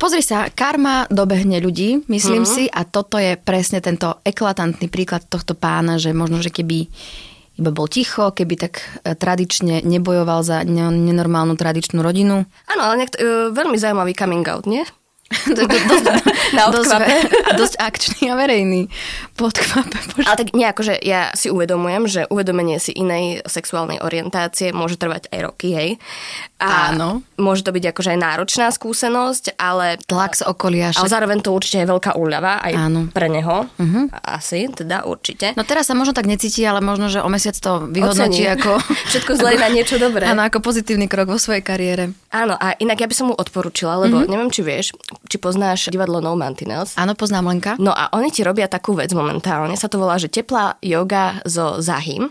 Pozri 0.00 0.24
sa, 0.24 0.48
karma 0.50 1.06
dobehne 1.12 1.62
ľudí, 1.62 2.02
myslím 2.10 2.42
mm-hmm. 2.42 2.56
si, 2.58 2.64
a 2.66 2.82
toto 2.82 3.20
je 3.20 3.38
presne 3.38 3.78
tento 3.78 4.18
eklatantný 4.26 4.90
príklad 4.90 5.28
tohto 5.28 5.54
pána, 5.54 6.00
že 6.00 6.10
možno, 6.10 6.42
že 6.42 6.50
keby 6.50 6.90
iba 7.60 7.70
bol 7.70 7.84
ticho, 7.84 8.32
keby 8.32 8.54
tak 8.56 8.80
e, 9.04 9.12
tradične 9.12 9.84
nebojoval 9.84 10.40
za 10.40 10.64
ne- 10.64 10.88
nenormálnu 10.88 11.52
tradičnnú 11.54 12.00
rodinu. 12.00 12.48
Áno, 12.72 12.82
ale 12.82 13.04
nejak, 13.04 13.12
uh, 13.20 13.52
veľmi 13.52 13.76
zaujímavý 13.76 14.16
coming 14.16 14.46
out, 14.48 14.64
nie? 14.64 14.82
Je 15.48 15.54
do- 15.56 15.66
dosť, 15.66 16.06
Na 16.56 16.68
dosť, 16.68 16.92
odkvape. 16.92 17.14
dosť 17.56 17.74
akčný 17.80 18.22
a 18.28 18.34
verejný. 18.36 18.80
Podkvape. 19.34 19.98
Bože. 20.12 20.26
Ale 20.28 20.36
tak 20.36 20.48
nie, 20.52 20.66
akože 20.66 20.94
ja 21.00 21.32
si 21.32 21.48
uvedomujem, 21.48 22.04
že 22.06 22.20
uvedomenie 22.28 22.76
si 22.76 22.92
inej 22.92 23.40
sexuálnej 23.48 23.98
orientácie 23.98 24.70
môže 24.70 25.00
trvať 25.00 25.32
aj 25.32 25.40
roky, 25.42 25.68
hej. 25.72 25.90
A 26.62 26.94
Áno. 26.94 27.26
Môže 27.42 27.66
to 27.66 27.74
byť 27.74 27.90
akože 27.90 28.14
aj 28.14 28.18
náročná 28.22 28.66
skúsenosť, 28.70 29.58
ale... 29.58 29.98
Tlak 30.06 30.38
z 30.38 30.46
okolia. 30.46 30.94
Ale 30.94 31.10
zároveň 31.10 31.42
to 31.42 31.50
určite 31.50 31.82
je 31.82 31.90
veľká 31.90 32.14
úľava 32.14 32.62
aj 32.62 32.72
Áno. 32.78 33.00
pre 33.10 33.26
neho. 33.26 33.66
Uh-huh. 33.66 34.04
Asi, 34.22 34.70
teda 34.70 35.02
určite. 35.02 35.58
No 35.58 35.66
teraz 35.66 35.90
sa 35.90 35.98
možno 35.98 36.14
tak 36.14 36.30
necíti, 36.30 36.62
ale 36.62 36.78
možno, 36.78 37.10
že 37.10 37.18
o 37.18 37.26
mesiac 37.26 37.58
to 37.58 37.90
vyhodnotí 37.90 38.46
Ocení. 38.46 38.54
ako... 38.54 38.70
Všetko 39.10 39.32
zlé 39.42 39.58
na 39.58 39.68
niečo 39.74 39.98
dobré. 39.98 40.22
Áno, 40.30 40.46
ako 40.46 40.62
pozitívny 40.62 41.10
krok 41.10 41.34
vo 41.34 41.38
svojej 41.42 41.66
kariére. 41.66 42.14
Áno, 42.30 42.54
a 42.54 42.78
inak 42.78 43.02
ja 43.02 43.10
by 43.10 43.14
som 43.18 43.26
mu 43.28 43.34
odporúčila, 43.34 43.98
lebo 43.98 44.22
mm-hmm. 44.22 44.30
neviem, 44.30 44.50
či 44.54 44.62
vieš, 44.62 44.86
či 45.26 45.36
poznáš 45.42 45.90
divadlo 45.90 46.22
No 46.22 46.38
Mantinels. 46.38 46.94
Áno, 46.94 47.18
poznám 47.18 47.50
Lenka. 47.50 47.74
No 47.82 47.90
a 47.90 48.08
oni 48.14 48.30
ti 48.30 48.46
robia 48.46 48.70
takú 48.70 48.94
vec 48.94 49.10
momentálne, 49.10 49.74
sa 49.74 49.90
to 49.90 49.98
volá, 49.98 50.16
že 50.16 50.30
teplá 50.30 50.78
yoga 50.78 51.42
so 51.42 51.82
zahym. 51.82 52.30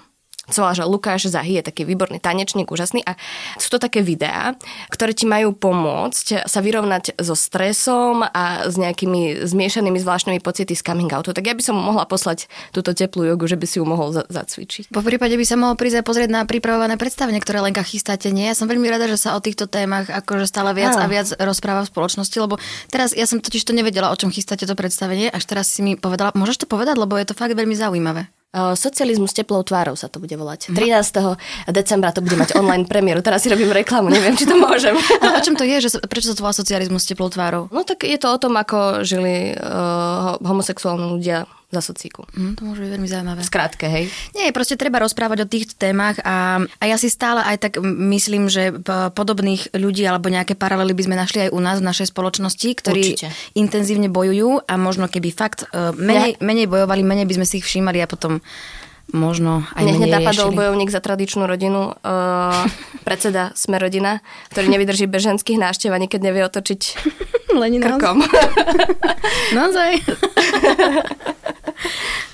Volá, 0.55 0.75
že 0.75 0.83
Lukáš 0.83 1.31
Zahy 1.31 1.59
je 1.59 1.63
taký 1.65 1.87
výborný 1.87 2.19
tanečník, 2.19 2.69
úžasný 2.69 3.01
a 3.07 3.15
sú 3.57 3.71
to 3.71 3.79
také 3.79 4.03
videá, 4.03 4.53
ktoré 4.91 5.15
ti 5.15 5.23
majú 5.25 5.55
pomôcť 5.55 6.45
sa 6.45 6.59
vyrovnať 6.59 7.15
so 7.17 7.33
stresom 7.33 8.21
a 8.21 8.67
s 8.67 8.75
nejakými 8.75 9.47
zmiešanými 9.47 9.97
zvláštnymi 9.97 10.39
pocity 10.43 10.73
z 10.75 10.83
coming 10.83 11.09
outu. 11.11 11.31
Tak 11.31 11.47
ja 11.47 11.55
by 11.55 11.63
som 11.63 11.79
mu 11.79 11.83
mohla 11.93 12.03
poslať 12.05 12.45
túto 12.75 12.91
teplú 12.91 13.23
jogu, 13.25 13.47
že 13.47 13.55
by 13.55 13.65
si 13.65 13.79
ju 13.79 13.85
mohol 13.87 14.11
za- 14.11 14.27
zacvičiť. 14.27 14.91
Po 14.91 15.01
prípade 15.01 15.33
by 15.39 15.45
sa 15.47 15.55
mohol 15.55 15.79
prísť 15.79 16.03
aj 16.03 16.05
pozrieť 16.05 16.29
na 16.29 16.41
pripravované 16.43 16.99
predstavenie, 16.99 17.39
ktoré 17.39 17.63
Lenka 17.63 17.81
chystáte. 17.85 18.29
Nie, 18.33 18.51
ja 18.51 18.55
som 18.57 18.67
veľmi 18.67 18.85
rada, 18.91 19.07
že 19.07 19.17
sa 19.17 19.37
o 19.37 19.43
týchto 19.43 19.65
témach 19.71 20.09
akože 20.11 20.45
stále 20.49 20.75
viac 20.75 20.97
a 20.97 21.05
Áno. 21.05 21.11
viac 21.11 21.31
rozpráva 21.37 21.87
v 21.87 21.91
spoločnosti, 21.93 22.37
lebo 22.41 22.59
teraz 22.91 23.15
ja 23.15 23.23
som 23.29 23.39
totiž 23.39 23.63
to 23.63 23.71
nevedela, 23.71 24.11
o 24.11 24.19
čom 24.19 24.33
chystáte 24.33 24.67
to 24.67 24.75
predstavenie, 24.75 25.31
až 25.31 25.47
teraz 25.47 25.71
si 25.71 25.79
mi 25.85 25.95
povedala, 25.95 26.35
môžeš 26.35 26.65
to 26.65 26.67
povedať, 26.67 26.99
lebo 26.99 27.15
je 27.15 27.27
to 27.29 27.37
fakt 27.37 27.55
veľmi 27.55 27.75
zaujímavé. 27.77 28.40
Uh, 28.51 28.75
Socializmus 28.75 29.31
teplou 29.31 29.63
tvárou 29.63 29.95
sa 29.95 30.11
to 30.11 30.19
bude 30.19 30.35
volať. 30.35 30.75
13. 30.75 31.71
decembra 31.71 32.11
to 32.11 32.19
bude 32.19 32.35
mať 32.35 32.59
online 32.59 32.83
premiéru. 32.83 33.23
Teraz 33.23 33.47
si 33.47 33.49
robím 33.49 33.71
reklamu, 33.71 34.11
neviem, 34.11 34.35
či 34.35 34.43
to 34.43 34.59
môžem. 34.59 34.91
A 35.23 35.39
o 35.39 35.41
čom 35.43 35.55
to 35.55 35.63
je, 35.63 35.87
že 35.87 36.03
prečo 36.03 36.27
sa 36.27 36.35
to 36.35 36.43
volá 36.43 36.51
socializmus 36.51 37.07
s 37.07 37.15
teplou 37.15 37.31
tvárou? 37.31 37.71
No 37.71 37.87
tak 37.87 38.03
je 38.03 38.19
to 38.19 38.27
o 38.27 38.35
tom, 38.35 38.59
ako 38.59 39.07
žili 39.07 39.55
uh, 39.55 40.35
homosexuálni 40.43 41.07
ľudia 41.15 41.47
za 41.71 41.81
socíku. 41.81 42.27
Hm, 42.35 42.53
to 42.53 42.61
môže 42.63 42.83
byť 42.83 42.91
veľmi 42.91 43.07
zaujímavé. 43.07 43.41
Skrátke, 43.41 43.87
hej. 43.87 44.05
Nie, 44.31 44.51
proste 44.51 44.75
treba 44.75 44.99
rozprávať 44.99 45.43
o 45.43 45.47
týchto 45.47 45.73
témach 45.73 46.19
a, 46.21 46.59
a 46.59 46.83
ja 46.83 46.99
si 46.99 47.07
stále 47.07 47.39
aj 47.41 47.57
tak 47.57 47.73
myslím, 47.81 48.51
že 48.51 48.75
podobných 49.11 49.71
ľudí 49.73 50.03
alebo 50.03 50.27
nejaké 50.27 50.53
paralely 50.53 50.91
by 50.91 51.03
sme 51.07 51.15
našli 51.15 51.39
aj 51.47 51.53
u 51.55 51.59
nás 51.59 51.79
v 51.79 51.87
našej 51.87 52.11
spoločnosti, 52.11 52.69
ktorí 52.75 53.03
Určite. 53.15 53.27
intenzívne 53.55 54.11
bojujú 54.11 54.67
a 54.67 54.73
možno 54.75 55.07
keby 55.07 55.31
fakt 55.31 55.63
uh, 55.65 55.95
menej, 55.95 56.35
menej 56.37 56.67
bojovali, 56.67 57.01
menej 57.01 57.25
by 57.25 57.39
sme 57.39 57.45
si 57.47 57.57
ich 57.57 57.65
všímali 57.65 58.03
a 58.03 58.07
potom 58.07 58.43
možno 59.11 59.67
aj 59.75 59.83
Mne 59.83 59.93
hneď 59.99 60.07
menej 60.07 60.15
napadol 60.23 60.47
riešili. 60.47 60.59
bojovník 60.63 60.89
za 60.89 61.01
tradičnú 61.03 61.43
rodinu, 61.43 61.91
uh, 61.91 62.63
predseda 63.07 63.51
Sme 63.55 63.75
rodina, 63.75 64.19
ktorý 64.51 64.71
nevydrží 64.71 65.07
bez 65.07 65.23
ženských 65.23 65.59
návštev 65.59 65.91
ani 65.91 66.07
keď 66.07 66.19
nevie 66.31 66.43
otočiť 66.43 66.81
Leninov. 67.61 67.99
krkom. 67.99 68.23
Naozaj. 69.57 69.91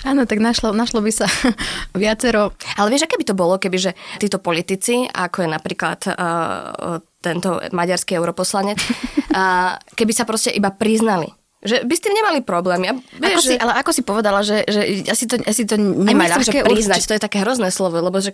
Áno, 0.08 0.24
tak 0.24 0.40
našlo, 0.40 0.72
našlo 0.72 1.04
by 1.04 1.12
sa 1.12 1.28
viacero 1.92 2.56
Ale 2.80 2.88
vieš, 2.88 3.04
aké 3.04 3.20
by 3.20 3.26
to 3.28 3.36
bolo, 3.36 3.60
keby 3.60 3.76
že 3.76 3.92
títo 4.16 4.40
politici, 4.40 5.04
ako 5.04 5.44
je 5.44 5.48
napríklad 5.52 6.00
uh, 6.08 6.96
tento 7.20 7.60
maďarský 7.76 8.16
europoslanec, 8.16 8.80
uh, 8.80 9.76
keby 9.98 10.12
sa 10.16 10.24
proste 10.24 10.48
iba 10.48 10.72
priznali. 10.72 11.28
Že 11.58 11.90
by 11.90 11.94
s 11.98 12.02
tým 12.06 12.14
nemali 12.14 12.38
problém. 12.46 12.86
Ja, 12.86 12.94
Ako 12.94 13.18
vieš, 13.18 13.42
si, 13.42 13.54
že... 13.58 13.58
ale 13.58 13.72
ako 13.82 13.90
si 13.90 14.02
povedala, 14.06 14.46
že, 14.46 14.62
že 14.62 15.02
asi 15.10 15.26
to, 15.26 15.42
asi 15.42 15.66
to 15.66 15.74
nemá 15.76 16.30
ľahké 16.30 16.62
priznať, 16.62 17.02
určiť- 17.02 17.08
to 17.10 17.16
je 17.18 17.24
také 17.26 17.38
hrozné 17.42 17.74
slovo, 17.74 17.98
lebo 17.98 18.22
že 18.22 18.30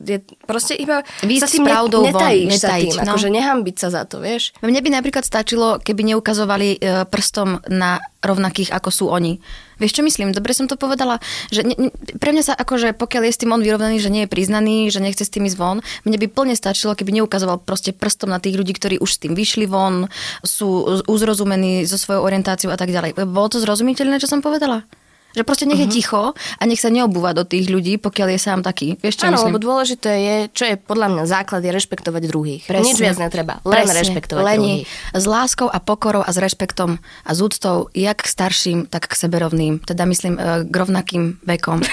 je 0.00 0.18
proste 0.48 0.72
iba 0.72 1.04
Výjsť 1.20 1.42
sa 1.44 1.48
tým 1.52 1.64
pravdou 1.68 2.00
ne, 2.02 2.12
von, 2.16 2.20
netajíš 2.24 2.50
sa 2.58 2.74
netajiť, 2.74 2.90
tým, 2.90 3.00
no. 3.04 3.12
akože 3.12 3.28
nehambiť 3.28 3.76
sa 3.76 3.88
za 3.92 4.02
to, 4.08 4.24
vieš. 4.24 4.56
Mne 4.64 4.80
by 4.80 4.88
napríklad 4.88 5.24
stačilo, 5.26 5.78
keby 5.78 6.02
neukazovali 6.14 6.68
e, 6.80 7.06
prstom 7.06 7.60
na 7.68 8.00
rovnakých, 8.24 8.72
ako 8.72 8.90
sú 8.90 9.04
oni. 9.12 9.42
Vieš, 9.82 9.98
čo 9.98 10.02
myslím? 10.06 10.30
Dobre 10.30 10.54
som 10.54 10.70
to 10.70 10.78
povedala? 10.78 11.18
Že 11.50 11.60
ne, 11.68 11.74
pre 12.16 12.30
mňa 12.32 12.42
sa 12.42 12.54
akože, 12.56 12.94
pokiaľ 12.96 13.22
je 13.28 13.34
s 13.34 13.40
tým 13.42 13.52
on 13.52 13.60
vyrovnaný, 13.60 13.98
že 13.98 14.10
nie 14.14 14.24
je 14.24 14.30
priznaný, 14.30 14.88
že 14.88 15.02
nechce 15.02 15.26
s 15.26 15.32
tým 15.32 15.44
ísť 15.44 15.58
von, 15.58 15.84
mne 16.06 16.16
by 16.16 16.26
plne 16.30 16.54
stačilo, 16.56 16.96
keby 16.96 17.22
neukazoval 17.22 17.60
proste 17.60 17.92
prstom 17.92 18.30
na 18.30 18.40
tých 18.40 18.56
ľudí, 18.56 18.72
ktorí 18.72 18.96
už 19.02 19.10
s 19.18 19.20
tým 19.22 19.36
vyšli 19.36 19.68
von, 19.68 20.08
sú 20.40 21.02
uzrozumení 21.04 21.84
so 21.84 21.98
svojou 21.98 22.24
orientáciou 22.24 22.70
a 22.72 22.78
tak 22.78 22.94
ďalej. 22.94 23.18
Bolo 23.28 23.48
to 23.50 23.60
zrozumiteľné, 23.60 24.22
čo 24.22 24.30
som 24.30 24.40
povedala? 24.40 24.86
Že 25.32 25.42
proste 25.42 25.64
nech 25.64 25.78
je 25.78 25.88
Mhm. 25.88 25.94
ticho 25.94 26.22
a 26.32 26.62
nech 26.62 26.76
sa 26.76 26.88
neobúva 26.88 27.32
do 27.32 27.42
tých 27.42 27.66
ľudí, 27.66 27.96
pokiaľ 27.96 28.28
je 28.28 28.38
sám 28.38 28.60
taký. 28.60 28.96
Vieš, 28.96 29.16
čo 29.16 29.24
Áno, 29.26 29.36
myslím? 29.36 29.48
lebo 29.48 29.58
dôležité 29.62 30.10
je, 30.12 30.36
čo 30.50 30.64
je 30.64 30.76
podľa 30.76 31.08
mňa 31.10 31.24
základ, 31.24 31.60
je 31.60 31.72
rešpektovať 31.72 32.22
druhých. 32.24 32.62
Presne. 32.64 32.86
Nič 32.86 32.98
viac 32.98 33.16
netreba, 33.16 33.58
len 33.62 33.82
Presne. 33.82 33.98
rešpektovať 33.98 34.42
Len 34.42 34.58
druhých. 34.58 34.84
s 35.12 35.24
láskou 35.24 35.66
a 35.66 35.78
pokorou 35.78 36.20
a 36.20 36.28
s 36.28 36.36
rešpektom 36.36 36.96
a 36.98 37.30
s 37.30 37.38
úctou 37.38 37.88
jak 37.90 38.18
k 38.18 38.26
starším, 38.26 38.78
tak 38.86 39.04
k 39.04 39.14
seberovným. 39.14 39.80
Teda 39.80 40.04
myslím 40.04 40.34
e, 40.34 40.40
k 40.62 40.74
rovnakým 40.74 41.40
vekom. 41.42 41.80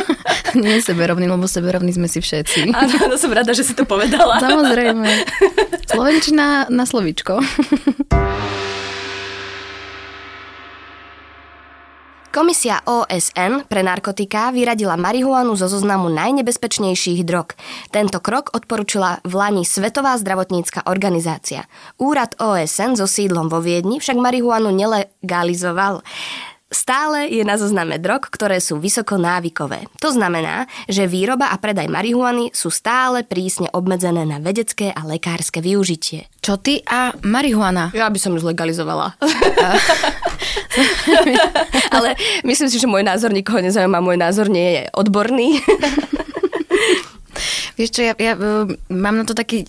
Nie 0.54 0.78
seberovným, 0.78 1.30
lebo 1.30 1.46
seberovní 1.46 1.90
sme 1.90 2.06
si 2.06 2.18
všetci. 2.18 2.70
Áno, 2.72 2.94
áno, 3.00 3.14
som 3.16 3.30
rada, 3.30 3.50
že 3.50 3.62
si 3.62 3.72
to 3.72 3.82
povedala. 3.84 4.38
Samozrejme. 4.38 5.08
Slovenčina 5.90 6.66
na 6.66 6.82
slovíčko. 6.82 7.38
Komisia 12.30 12.78
OSN 12.86 13.66
pre 13.66 13.82
narkotiká 13.82 14.54
vyradila 14.54 14.94
marihuanu 14.94 15.58
zo 15.58 15.66
zoznamu 15.66 16.14
najnebezpečnejších 16.14 17.26
drog. 17.26 17.58
Tento 17.90 18.22
krok 18.22 18.54
odporučila 18.54 19.18
v 19.26 19.34
Lani 19.34 19.66
Svetová 19.66 20.14
zdravotnícka 20.14 20.86
organizácia. 20.86 21.66
Úrad 21.98 22.38
OSN 22.38 22.94
so 22.94 23.10
sídlom 23.10 23.50
vo 23.50 23.58
Viedni 23.58 23.98
však 23.98 24.14
marihuanu 24.14 24.70
nelegalizoval. 24.70 26.06
Stále 26.70 27.26
je 27.26 27.42
na 27.42 27.58
zozname 27.58 27.98
drog, 27.98 28.30
ktoré 28.30 28.62
sú 28.62 28.78
vysoko 28.78 29.18
návykové. 29.18 29.90
To 29.98 30.14
znamená, 30.14 30.70
že 30.86 31.10
výroba 31.10 31.50
a 31.50 31.58
predaj 31.58 31.90
marihuany 31.90 32.54
sú 32.54 32.70
stále 32.70 33.26
prísne 33.26 33.66
obmedzené 33.74 34.22
na 34.22 34.38
vedecké 34.38 34.94
a 34.94 35.02
lekárske 35.02 35.58
využitie. 35.58 36.30
Čo 36.38 36.62
ty 36.62 36.78
a 36.86 37.10
marihuana? 37.26 37.90
Ja 37.90 38.06
by 38.06 38.18
som 38.22 38.38
ju 38.38 38.46
zlegalizovala. 38.46 39.18
Ale 41.98 42.14
myslím 42.46 42.70
si, 42.70 42.78
že 42.78 42.86
môj 42.86 43.02
názor 43.02 43.34
nikoho 43.34 43.58
nezaujíma, 43.58 43.98
môj 43.98 44.22
názor 44.22 44.46
nie 44.46 44.78
je 44.78 44.82
odborný. 44.94 45.58
Vieš 47.74 47.90
čo, 47.90 48.06
ja, 48.06 48.14
ja 48.14 48.38
e, 48.38 48.78
mám 48.92 49.18
na 49.18 49.24
to 49.26 49.34
taký 49.34 49.66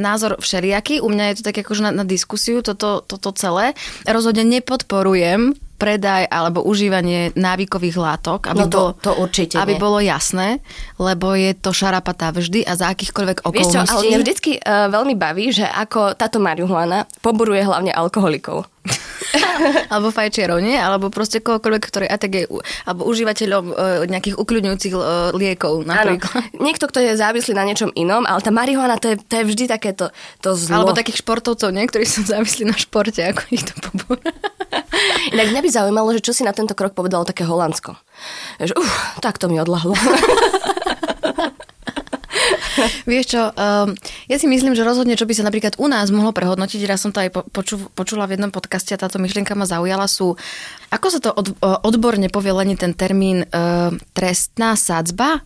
názor 0.00 0.40
všelijaký. 0.40 1.04
U 1.04 1.12
mňa 1.12 1.34
je 1.34 1.36
to 1.42 1.52
tak 1.52 1.60
akože 1.60 1.82
na, 1.82 1.90
na 1.92 2.04
diskusiu 2.08 2.64
toto, 2.64 3.04
toto 3.04 3.36
celé. 3.36 3.76
Rozhodne 4.06 4.46
nepodporujem 4.46 5.58
predaj 5.76 6.24
alebo 6.26 6.60
užívanie 6.60 7.30
návykových 7.32 7.94
látok, 7.94 8.48
aby, 8.48 8.58
No 8.58 8.66
to- 8.66 8.78
bolo, 8.78 8.90
to 8.98 9.12
určite 9.14 9.54
aby 9.54 9.72
nie. 9.72 9.80
bolo 9.80 9.98
jasné, 9.98 10.64
lebo 10.96 11.32
je 11.32 11.52
to 11.52 11.70
šarapatá 11.70 12.28
vždy 12.30 12.60
a 12.62 12.72
za 12.72 12.88
akýchkoľvek 12.88 13.36
Vieš 13.42 13.52
čo, 13.66 13.80
okolností. 13.80 13.92
ale 13.92 14.08
mňa 14.08 14.20
vždycky 14.20 14.50
uh, 14.56 14.88
veľmi 14.88 15.14
baví, 15.14 15.52
že 15.52 15.64
ako 15.64 16.12
táto 16.12 16.36
marihuana 16.36 17.04
poburuje 17.20 17.60
hlavne 17.60 17.90
alkoholikov. 17.90 18.64
alebo 19.90 20.08
fajčiarov, 20.08 20.58
nie? 20.58 20.74
Alebo 20.74 21.08
proste 21.08 21.40
kohokoľvek, 21.40 21.82
ktorý 21.82 22.06
a 22.06 22.14
tak 22.14 22.30
je, 22.32 22.44
u- 22.46 22.62
alebo 22.84 23.02
užívateľom 23.04 23.64
e, 23.66 23.74
nejakých 24.06 24.36
ukľudňujúcich 24.36 24.94
e, 24.94 25.00
liekov 25.34 25.82
Áno, 25.82 25.90
napríklad. 25.90 26.42
niekto, 26.62 26.86
kto 26.86 26.98
je 27.00 27.12
závislý 27.14 27.52
na 27.52 27.64
niečom 27.64 27.90
inom, 27.92 28.22
ale 28.22 28.38
tá 28.38 28.50
marihuana 28.50 28.94
to 28.96 29.10
je, 29.10 29.16
to 29.18 29.34
je 29.36 29.44
vždy 29.44 29.64
takéto 29.66 30.14
to 30.38 30.54
zlo. 30.54 30.78
Alebo 30.78 30.94
takých 30.94 31.18
športovcov, 31.18 31.68
nie? 31.68 31.82
Ktorí 31.84 32.06
sú 32.06 32.22
závislí 32.24 32.62
na 32.64 32.76
športe, 32.76 33.18
ako 33.20 33.42
ich 33.50 33.64
to 33.64 33.74
pobúra. 33.82 34.30
Inak 35.34 35.48
mňa 35.52 35.60
by 35.62 35.70
zaujímalo, 35.70 36.08
že 36.16 36.24
čo 36.24 36.32
si 36.32 36.42
na 36.46 36.52
tento 36.52 36.74
krok 36.74 36.92
povedalo 36.96 37.24
také 37.24 37.44
Holandsko. 37.44 37.96
Že, 38.60 38.74
uh, 38.76 38.92
tak 39.20 39.38
to 39.38 39.48
mi 39.50 39.60
odlahlo. 39.60 39.94
Vieš 43.08 43.24
čo, 43.32 43.42
um, 43.56 43.96
ja 44.28 44.36
si 44.36 44.44
myslím, 44.44 44.76
že 44.76 44.84
rozhodne, 44.84 45.16
čo 45.16 45.24
by 45.24 45.32
sa 45.32 45.46
napríklad 45.48 45.80
u 45.80 45.88
nás 45.88 46.12
mohlo 46.12 46.36
prehodnotiť, 46.36 46.84
raz 46.84 47.00
som 47.00 47.10
to 47.14 47.24
aj 47.24 47.30
po- 47.32 47.46
poču, 47.48 47.80
počula 47.96 48.28
v 48.28 48.36
jednom 48.36 48.52
podcaste 48.52 48.92
a 48.92 49.00
táto 49.00 49.16
myšlienka 49.16 49.56
ma 49.56 49.64
zaujala, 49.64 50.04
sú, 50.04 50.36
ako 50.92 51.06
sa 51.08 51.18
to 51.24 51.32
od, 51.32 51.56
odborne 51.62 52.28
povie 52.28 52.52
len 52.52 52.76
ten 52.76 52.92
termín 52.92 53.48
uh, 53.48 53.94
trestná 54.12 54.76
sadzba? 54.76 55.40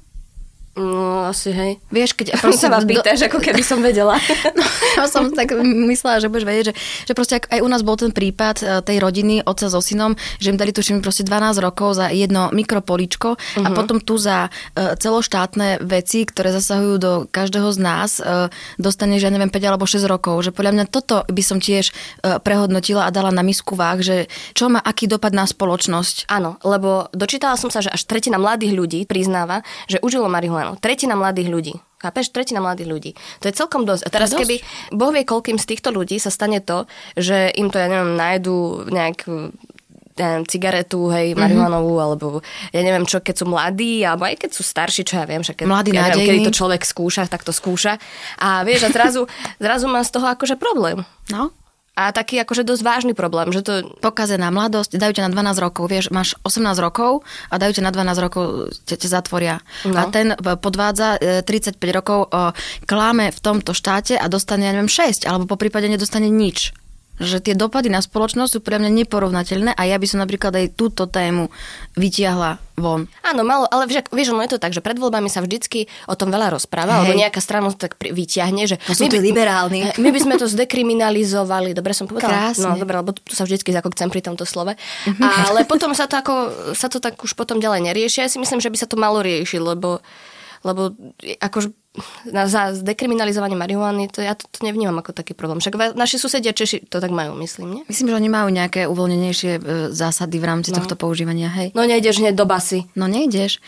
No, 0.79 1.27
asi 1.27 1.51
hej. 1.51 1.83
Vieš, 1.91 2.15
keď 2.15 2.39
Proste 2.39 2.71
sa 2.71 2.79
do- 2.79 2.87
pýtaš, 2.87 3.27
ako 3.27 3.43
keby 3.43 3.63
som 3.67 3.83
vedela. 3.83 4.15
No, 4.51 4.67
ja 4.99 5.07
som 5.07 5.31
tak 5.31 5.55
myslela, 5.63 6.19
že 6.21 6.29
budeš 6.29 6.47
vedieť, 6.47 6.67
že, 6.73 6.75
že 7.07 7.13
proste 7.15 7.39
ak 7.39 7.55
aj 7.55 7.61
u 7.63 7.69
nás 7.71 7.87
bol 7.87 7.95
ten 7.95 8.11
prípad 8.11 8.57
e, 8.61 8.65
tej 8.83 8.99
rodiny, 8.99 9.47
otca 9.47 9.71
so 9.71 9.79
synom, 9.79 10.19
že 10.43 10.51
im 10.53 10.59
dali 10.59 10.75
tuším 10.75 11.01
proste 11.01 11.23
12 11.23 11.63
rokov 11.63 11.97
za 11.97 12.11
jedno 12.11 12.51
mikropolíčko 12.51 13.39
uh-huh. 13.39 13.65
a 13.65 13.69
potom 13.73 14.03
tu 14.03 14.19
za 14.19 14.51
uh, 14.51 14.99
celoštátne 14.99 15.81
veci, 15.87 16.27
ktoré 16.27 16.51
zasahujú 16.51 16.95
do 16.99 17.13
každého 17.31 17.69
z 17.73 17.79
nás, 17.79 18.11
uh, 18.19 18.51
dostane, 18.77 19.17
že 19.23 19.31
ja 19.31 19.33
neviem, 19.33 19.49
5 19.49 19.71
alebo 19.71 19.87
6 19.87 20.03
rokov. 20.11 20.51
Že 20.51 20.51
podľa 20.53 20.73
mňa 20.77 20.85
toto 20.91 21.23
by 21.25 21.43
som 21.45 21.63
tiež 21.63 21.95
uh, 21.95 22.43
prehodnotila 22.43 23.07
a 23.07 23.15
dala 23.15 23.31
na 23.31 23.47
misku 23.47 23.79
váh, 23.79 24.03
že 24.03 24.27
čo 24.53 24.69
má 24.69 24.83
aký 24.83 25.07
dopad 25.07 25.33
na 25.33 25.47
spoločnosť. 25.47 26.29
Áno, 26.29 26.59
lebo 26.67 27.09
dočítala 27.15 27.55
som 27.55 27.71
sa, 27.71 27.81
že 27.81 27.93
až 27.93 28.03
tretina 28.05 28.37
mladých 28.37 28.75
ľudí 28.77 29.01
priznáva, 29.07 29.63
že 29.87 30.03
užilo 30.03 30.27
marihuanu. 30.27 30.70
Tretina 30.79 31.19
mladých 31.19 31.49
ľudí. 31.51 31.75
Chápeš? 32.01 32.33
Tretina 32.33 32.63
mladých 32.63 32.89
ľudí. 32.89 33.11
To 33.43 33.51
je 33.51 33.55
celkom 33.55 33.83
dosť. 33.85 34.07
A 34.07 34.09
teraz 34.09 34.31
dosť. 34.31 34.41
keby, 34.41 34.57
Boh 34.95 35.11
vie, 35.13 35.27
koľkým 35.27 35.59
z 35.61 35.69
týchto 35.69 35.91
ľudí 35.93 36.17
sa 36.17 36.33
stane 36.33 36.63
to, 36.63 36.87
že 37.19 37.51
im 37.59 37.69
to, 37.69 37.77
ja 37.77 37.89
neviem, 37.91 38.17
nájdu 38.17 38.89
nejak 38.89 39.27
ja 40.21 40.37
neviem, 40.37 40.45
cigaretu, 40.45 41.09
hej, 41.09 41.33
marihuanovú, 41.33 41.97
mm-hmm. 41.97 42.05
alebo 42.05 42.27
ja 42.77 42.81
neviem 42.85 43.09
čo, 43.09 43.25
keď 43.25 43.35
sú 43.41 43.45
mladí, 43.49 44.05
alebo 44.05 44.29
aj 44.29 44.37
keď 44.37 44.51
sú 44.53 44.61
starší, 44.61 45.03
čo 45.09 45.17
ja 45.17 45.25
viem, 45.25 45.41
však 45.41 45.65
keď, 45.65 45.67
Mladý, 45.67 45.91
ja 45.97 46.13
neviem, 46.13 46.29
kedy 46.29 46.41
to 46.45 46.53
človek 46.53 46.85
skúša, 46.85 47.25
tak 47.25 47.41
to 47.41 47.57
skúša. 47.57 47.97
A 48.37 48.61
vieš, 48.69 48.85
a 48.85 48.93
zrazu, 48.93 49.25
zrazu 49.65 49.89
má 49.89 50.05
z 50.05 50.13
toho 50.13 50.29
akože 50.29 50.61
problém. 50.61 51.01
No, 51.33 51.57
A 52.01 52.17
taký 52.17 52.41
akože 52.41 52.65
dosť 52.65 52.81
vážny 52.81 53.13
problém, 53.13 53.53
že 53.53 53.61
to 53.61 53.93
pokazená 54.01 54.49
mladosť, 54.49 54.97
dajú 54.97 55.21
ťa 55.21 55.29
na 55.29 55.53
12 55.53 55.61
rokov, 55.61 55.85
vieš, 55.93 56.09
máš 56.09 56.33
18 56.49 56.73
rokov 56.81 57.29
a 57.53 57.61
dajú 57.61 57.77
ťa 57.77 57.85
na 57.85 57.93
12 57.93 58.25
rokov, 58.25 58.45
ťa, 58.89 58.97
ťa 59.05 59.09
zatvoria. 59.21 59.61
No. 59.85 60.01
A 60.01 60.09
ten 60.09 60.33
e, 60.33 60.37
podvádza 60.57 61.21
e, 61.21 61.45
35 61.45 61.77
rokov, 61.93 62.33
e, 62.33 62.57
kláme 62.89 63.29
v 63.29 63.39
tomto 63.45 63.77
štáte 63.77 64.17
a 64.17 64.25
dostane, 64.33 64.65
ja 64.65 64.73
neviem, 64.73 64.89
6, 64.89 65.29
alebo 65.29 65.45
po 65.45 65.61
prípade 65.61 65.93
nedostane 65.93 66.33
nič. 66.33 66.73
Že 67.21 67.37
tie 67.45 67.55
dopady 67.55 67.93
na 67.93 68.01
spoločnosť 68.01 68.51
sú 68.57 68.61
pre 68.65 68.81
mňa 68.81 69.05
neporovnateľné 69.05 69.77
a 69.77 69.83
ja 69.85 70.01
by 70.01 70.07
som 70.09 70.19
napríklad 70.19 70.57
aj 70.57 70.73
túto 70.73 71.05
tému 71.05 71.53
vytiahla 71.95 72.57
von. 72.81 73.05
Áno, 73.21 73.45
malo, 73.45 73.69
ale 73.69 73.85
vieš, 73.85 74.09
vieš, 74.09 74.33
ono 74.33 74.41
je 74.41 74.57
to 74.57 74.61
tak, 74.61 74.73
že 74.73 74.81
pred 74.81 74.97
voľbami 74.97 75.29
sa 75.29 75.45
vždycky 75.45 75.85
o 76.09 76.17
tom 76.17 76.33
veľa 76.33 76.49
rozpráva, 76.49 77.05
alebo 77.05 77.13
nejaká 77.13 77.37
strana 77.45 77.69
to 77.69 77.77
tak 77.77 78.01
vyťahne, 78.01 78.65
že 78.65 78.81
To 78.89 78.97
sú 78.97 79.05
my 79.05 79.09
by- 79.13 79.21
liberálni. 79.21 79.81
My 80.03 80.09
by 80.09 80.21
sme 80.25 80.35
to 80.41 80.49
zdekriminalizovali, 80.49 81.77
dobre 81.77 81.93
som 81.93 82.09
povedala? 82.09 82.57
Krásne. 82.57 82.73
No, 82.73 82.81
dobre, 82.81 82.97
lebo 82.97 83.13
tu 83.13 83.21
sa 83.37 83.45
vždycky 83.45 83.69
zakokcem 83.71 84.09
pri 84.09 84.25
tomto 84.25 84.49
slove. 84.49 84.73
Ale 85.21 85.69
potom 85.69 85.93
sa 85.93 86.09
to 86.09 86.17
ako, 86.17 86.35
sa 86.73 86.89
to 86.89 86.99
tak 87.05 87.21
už 87.21 87.37
potom 87.37 87.61
ďalej 87.61 87.85
nerieši. 87.93 88.25
Ja 88.25 88.33
si 88.33 88.41
myslím, 88.41 88.65
že 88.65 88.73
by 88.73 88.77
sa 88.81 88.89
to 88.89 88.97
malo 88.97 89.21
riešiť, 89.21 89.61
lebo 89.61 90.01
lebo 90.61 90.93
akože 91.41 91.73
na, 92.29 92.47
za 92.47 92.75
dekriminalizovanie 92.75 93.57
marihuany, 93.57 94.09
to 94.11 94.21
ja 94.21 94.35
to, 94.35 94.45
to 94.51 94.65
nevnímam 94.67 94.97
ako 94.99 95.13
taký 95.13 95.33
problém. 95.33 95.59
Však 95.59 95.95
naši 95.97 96.17
susedia 96.19 96.53
Češi 96.53 96.87
to 96.87 96.99
tak 96.99 97.11
majú, 97.11 97.35
myslím, 97.41 97.69
nie? 97.81 97.83
Myslím, 97.89 98.13
že 98.13 98.19
oni 98.19 98.29
majú 98.31 98.49
nejaké 98.51 98.85
uvoľnenejšie 98.87 99.53
e, 99.57 99.61
zásady 99.91 100.37
v 100.37 100.45
rámci 100.45 100.71
no. 100.73 100.81
tohto 100.83 100.95
používania, 100.97 101.49
hej. 101.51 101.73
No 101.73 101.85
nejdeš 101.85 102.21
hneď 102.21 102.35
do 102.37 102.45
basy. 102.47 102.87
No 102.93 103.09
nejdeš. 103.09 103.59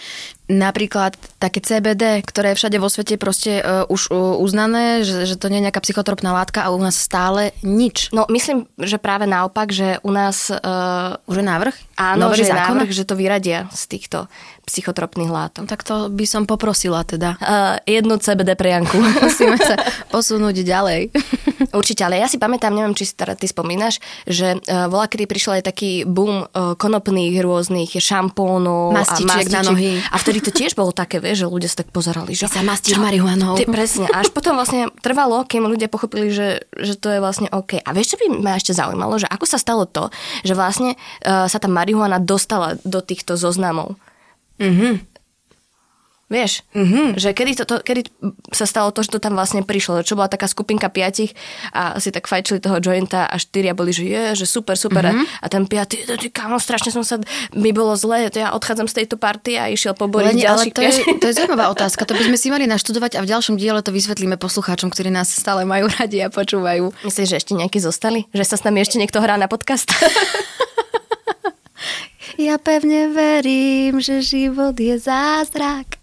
Napríklad 0.53 1.17
také 1.41 1.65
CBD, 1.65 2.21
ktoré 2.21 2.53
je 2.53 2.59
všade 2.61 2.77
vo 2.77 2.93
svete 2.93 3.17
proste 3.17 3.63
uh, 3.65 3.89
už 3.89 4.13
uh, 4.13 4.37
uznané, 4.37 5.01
že, 5.01 5.25
že 5.25 5.41
to 5.41 5.49
nie 5.49 5.63
je 5.63 5.71
nejaká 5.71 5.81
psychotropná 5.81 6.35
látka 6.35 6.67
a 6.67 6.75
u 6.75 6.83
nás 6.83 6.99
stále 6.99 7.57
nič. 7.65 8.13
No 8.13 8.29
myslím, 8.29 8.69
že 8.77 9.01
práve 9.01 9.25
naopak, 9.25 9.73
že 9.73 9.97
u 10.05 10.13
nás... 10.13 10.53
Uh, 10.53 11.17
Už 11.25 11.41
je 11.41 11.47
návrh? 11.47 11.73
Áno, 11.97 12.29
Novely 12.29 12.37
že 12.37 12.45
je 12.45 12.53
zákona? 12.53 12.69
návrh, 12.69 12.91
že 12.93 13.05
to 13.09 13.15
vyradia 13.17 13.71
z 13.73 13.83
týchto 13.97 14.29
psychotropných 14.69 15.31
No, 15.31 15.35
látok. 15.35 15.65
tak 15.67 15.83
to 15.83 16.07
by 16.13 16.27
som 16.29 16.45
poprosila 16.45 17.03
teda. 17.03 17.39
Uh, 17.41 17.79
jednu 17.89 18.19
CBD 18.23 18.55
pre 18.55 18.71
Janku. 18.71 18.97
Musíme 19.27 19.59
sa 19.59 19.75
posunúť 20.15 20.63
ďalej. 20.63 21.11
Určite, 21.75 22.07
ale 22.07 22.23
ja 22.23 22.31
si 22.31 22.39
pamätám, 22.39 22.71
neviem, 22.71 22.95
či 22.95 23.11
si 23.11 23.15
teda 23.19 23.35
ty 23.35 23.51
spomínaš, 23.51 23.99
že 24.29 24.59
uh, 24.59 24.87
bola, 24.87 25.11
kedy 25.11 25.25
prišiel 25.27 25.59
aj 25.59 25.65
taký 25.67 26.07
boom 26.07 26.47
uh, 26.47 26.79
konopných 26.79 27.43
rôznych 27.43 27.91
šampónov 27.99 28.95
Mastičiek 28.95 29.51
a 29.51 29.61
na 29.61 29.73
nohy. 29.73 29.99
A 30.13 30.17
vtedy 30.21 30.45
to 30.45 30.55
tiež 30.55 30.79
bolo 30.79 30.95
také, 30.95 31.19
vieš, 31.19 31.45
že 31.45 31.47
ľudia 31.51 31.69
sa 31.73 31.83
tak 31.83 31.91
pozerali, 31.91 32.37
že 32.37 32.47
Ty 32.47 32.61
sa 32.61 32.63
mastíš 32.63 33.01
marihuanou. 33.01 33.57
Ty, 33.59 33.67
presne. 33.67 34.07
A 34.13 34.23
až 34.23 34.31
potom 34.31 34.55
vlastne 34.55 34.93
trvalo, 35.01 35.43
kým 35.49 35.65
ľudia 35.67 35.91
pochopili, 35.91 36.31
že, 36.31 36.69
že 36.79 36.95
to 36.95 37.11
je 37.11 37.19
vlastne 37.19 37.49
OK. 37.51 37.81
A 37.83 37.91
vieš, 37.91 38.15
čo 38.15 38.21
by 38.21 38.27
ma 38.39 38.55
ešte 38.55 38.77
zaujímalo, 38.77 39.19
že 39.19 39.27
ako 39.27 39.45
sa 39.49 39.59
stalo 39.59 39.89
to, 39.89 40.13
že 40.47 40.53
vlastne 40.53 40.95
uh, 41.25 41.49
sa 41.49 41.59
tá 41.59 41.67
marihuana 41.67 42.21
dostala 42.21 42.79
do 42.87 43.01
týchto 43.01 43.35
zoznamov. 43.35 43.97
Mhm. 44.61 45.12
Vieš, 46.33 46.65
mm-hmm. 46.73 47.21
že 47.21 47.37
kedy, 47.37 47.53
to, 47.61 47.65
to, 47.69 47.77
kedy 47.85 48.09
sa 48.57 48.65
stalo 48.65 48.89
to, 48.89 49.05
že 49.05 49.13
to 49.13 49.21
tam 49.21 49.37
vlastne 49.37 49.61
prišlo, 49.61 50.01
čo 50.01 50.17
bola 50.17 50.33
taká 50.33 50.49
skupinka 50.49 50.89
piatich 50.89 51.37
a 51.77 52.01
si 52.01 52.09
tak 52.09 52.25
fajčili 52.25 52.57
toho 52.57 52.81
jointa 52.81 53.29
a 53.29 53.37
štyria 53.37 53.77
boli, 53.77 53.93
že 53.93 54.09
je, 54.09 54.41
že 54.41 54.47
super, 54.49 54.81
super 54.81 55.13
mm-hmm. 55.13 55.45
a 55.45 55.47
ten 55.53 55.69
piatý, 55.69 56.09
ty 56.09 56.33
kámo, 56.33 56.57
strašne 56.57 56.89
som 56.89 57.05
sa, 57.05 57.21
mi 57.53 57.77
bolo 57.77 57.93
zle, 58.01 58.33
to 58.33 58.41
ja 58.41 58.57
odchádzam 58.57 58.89
z 58.89 59.05
tejto 59.05 59.21
party 59.21 59.61
a 59.61 59.69
išiel 59.69 59.93
poboriť 59.93 60.33
Leni, 60.33 60.49
ďalších 60.49 60.73
ale 60.73 60.77
to 60.77 60.81
je, 60.81 60.93
to 61.21 61.25
je 61.29 61.35
zaujímavá 61.37 61.69
otázka, 61.77 62.09
to 62.09 62.17
by 62.17 62.25
sme 62.25 62.41
si 62.41 62.49
mali 62.49 62.65
naštudovať 62.65 63.21
a 63.21 63.21
v 63.21 63.29
ďalšom 63.29 63.61
diele 63.61 63.85
to 63.85 63.93
vysvetlíme 63.93 64.41
poslucháčom, 64.41 64.89
ktorí 64.89 65.13
nás 65.13 65.29
stále 65.29 65.69
majú 65.69 65.93
radi 65.93 66.25
a 66.25 66.33
počúvajú. 66.33 66.97
Myslíš, 67.05 67.29
že 67.29 67.37
ešte 67.45 67.53
nejakí 67.53 67.77
zostali? 67.77 68.25
Že 68.33 68.45
sa 68.49 68.57
s 68.57 68.65
nami 68.65 68.81
ešte 68.81 68.97
niekto 68.97 69.21
hrá 69.21 69.37
na 69.37 69.53
podcast? 69.53 69.93
ja 72.41 72.57
pevne 72.57 73.13
verím, 73.13 74.01
že 74.01 74.25
život 74.25 74.81
je 74.81 74.97
zázrak. 74.97 76.02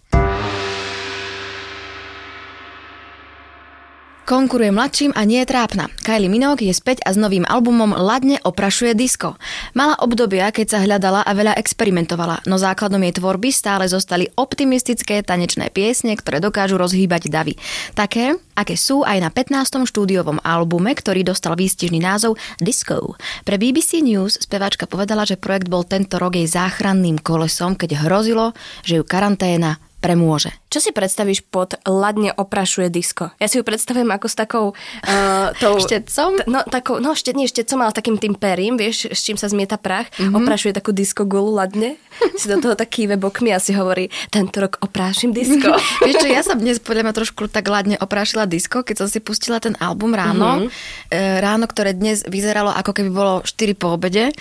Konkuruje 4.30 4.70
mladším 4.70 5.10
a 5.18 5.26
nie 5.26 5.42
je 5.42 5.50
trápna. 5.50 5.90
Kylie 6.06 6.30
Minogue 6.30 6.62
je 6.62 6.70
späť 6.70 7.02
a 7.02 7.10
s 7.10 7.18
novým 7.18 7.42
albumom 7.50 7.90
Ladne 7.90 8.38
oprašuje 8.38 8.94
disco. 8.94 9.34
Mala 9.74 9.98
obdobia, 9.98 10.54
keď 10.54 10.66
sa 10.70 10.78
hľadala 10.86 11.26
a 11.26 11.34
veľa 11.34 11.58
experimentovala, 11.58 12.46
no 12.46 12.54
základom 12.54 13.02
jej 13.02 13.18
tvorby 13.18 13.50
stále 13.50 13.90
zostali 13.90 14.30
optimistické 14.38 15.26
tanečné 15.26 15.74
piesne, 15.74 16.14
ktoré 16.14 16.38
dokážu 16.38 16.78
rozhýbať 16.78 17.26
davy. 17.26 17.58
Také, 17.98 18.38
aké 18.54 18.78
sú 18.78 19.02
aj 19.02 19.18
na 19.18 19.34
15. 19.34 19.90
štúdiovom 19.90 20.38
albume, 20.46 20.94
ktorý 20.94 21.26
dostal 21.26 21.58
výstižný 21.58 21.98
názov 21.98 22.38
Disco. 22.62 23.18
Pre 23.42 23.58
BBC 23.58 23.98
News 23.98 24.38
speváčka 24.38 24.86
povedala, 24.86 25.26
že 25.26 25.42
projekt 25.42 25.66
bol 25.66 25.82
tento 25.82 26.22
rok 26.22 26.38
jej 26.38 26.46
záchranným 26.46 27.18
kolesom, 27.18 27.74
keď 27.74 28.06
hrozilo, 28.06 28.54
že 28.86 28.94
ju 28.94 29.02
karanténa 29.02 29.82
premôže. 30.00 30.56
Čo 30.72 30.80
si 30.80 30.90
predstavíš 30.96 31.44
pod 31.52 31.76
ladne 31.84 32.32
oprašuje 32.32 32.88
disko? 32.88 33.30
Ja 33.36 33.46
si 33.46 33.60
ju 33.60 33.64
predstavujem 33.64 34.08
ako 34.08 34.26
s 34.26 34.34
takou... 34.34 34.64
Uh, 35.04 35.52
tou, 35.60 35.76
štecom? 35.76 36.40
T- 36.40 36.48
no, 36.48 36.64
takou, 36.64 36.98
no 36.98 37.12
štet, 37.12 37.36
nie 37.36 37.44
štecom, 37.46 37.84
ale 37.84 37.92
takým 37.92 38.16
tým 38.16 38.32
perím, 38.32 38.80
vieš, 38.80 39.12
s 39.12 39.20
čím 39.28 39.36
sa 39.36 39.52
zmieta 39.52 39.76
prach. 39.76 40.08
Mm-hmm. 40.16 40.36
Oprašuje 40.40 40.72
takú 40.72 40.96
disko 40.96 41.28
gulu 41.28 41.52
ladne. 41.52 42.00
si 42.40 42.48
do 42.48 42.56
toho 42.60 42.74
taký 42.76 43.08
bokmi 43.16 43.52
a 43.52 43.60
si 43.60 43.76
hovorí, 43.76 44.08
tento 44.32 44.64
rok 44.64 44.80
oprášim 44.80 45.36
disko. 45.36 45.76
vieš 46.06 46.16
čo, 46.24 46.28
ja 46.28 46.40
som 46.40 46.56
dnes 46.56 46.80
podľa 46.80 47.10
mňa 47.10 47.14
trošku 47.14 47.52
tak 47.52 47.68
ladne 47.68 48.00
oprášila 48.00 48.48
disko, 48.48 48.80
keď 48.80 49.04
som 49.04 49.08
si 49.08 49.20
pustila 49.20 49.60
ten 49.60 49.76
album 49.78 50.16
ráno. 50.16 50.64
Mm-hmm. 50.66 51.40
Ráno, 51.44 51.68
ktoré 51.68 51.92
dnes 51.92 52.24
vyzeralo 52.24 52.72
ako 52.72 52.96
keby 52.96 53.10
bolo 53.12 53.34
4 53.44 53.76
po 53.76 53.98
obede. 53.98 54.30
E, 54.30 54.34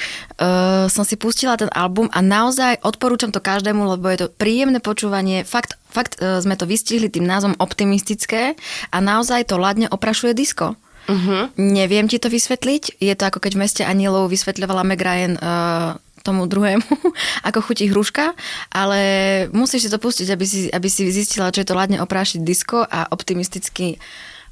som 0.88 1.04
si 1.04 1.18
pustila 1.18 1.58
ten 1.60 1.68
album 1.74 2.08
a 2.14 2.24
naozaj 2.24 2.80
odporúčam 2.86 3.34
to 3.34 3.42
každému, 3.42 3.98
lebo 3.98 4.06
je 4.14 4.26
to 4.26 4.28
príjemné 4.30 4.80
počúvanie, 4.80 5.44
fakt, 5.50 5.82
fakt 5.90 6.22
e, 6.22 6.38
sme 6.46 6.54
to 6.54 6.70
vystihli 6.70 7.10
tým 7.10 7.26
názvom 7.26 7.58
optimistické 7.58 8.54
a 8.94 8.98
naozaj 9.02 9.50
to 9.50 9.58
ladne 9.58 9.90
oprašuje 9.90 10.38
disko. 10.38 10.78
Uh-huh. 11.10 11.50
Neviem 11.58 12.06
ti 12.06 12.22
to 12.22 12.30
vysvetliť. 12.30 13.02
Je 13.02 13.14
to 13.18 13.24
ako 13.26 13.42
keď 13.42 13.52
v 13.58 13.62
meste 13.66 13.82
anielov 13.82 14.30
vysvetľovala 14.30 14.86
Meg 14.86 15.02
Ryan 15.02 15.34
uh, 15.42 15.98
tomu 16.22 16.46
druhému, 16.46 16.86
ako 17.50 17.60
chutí 17.66 17.90
hruška, 17.90 18.38
ale 18.70 19.02
musíš 19.50 19.88
si 19.88 19.90
to 19.90 19.98
pustiť, 19.98 20.28
aby 20.30 20.46
si, 20.46 20.70
aby 20.70 20.86
si 20.86 21.10
zistila, 21.10 21.50
čo 21.50 21.66
je 21.66 21.70
to 21.74 21.74
ladne 21.74 21.98
oprášiť 21.98 22.40
disko 22.46 22.86
a 22.86 23.10
optimistický 23.10 23.98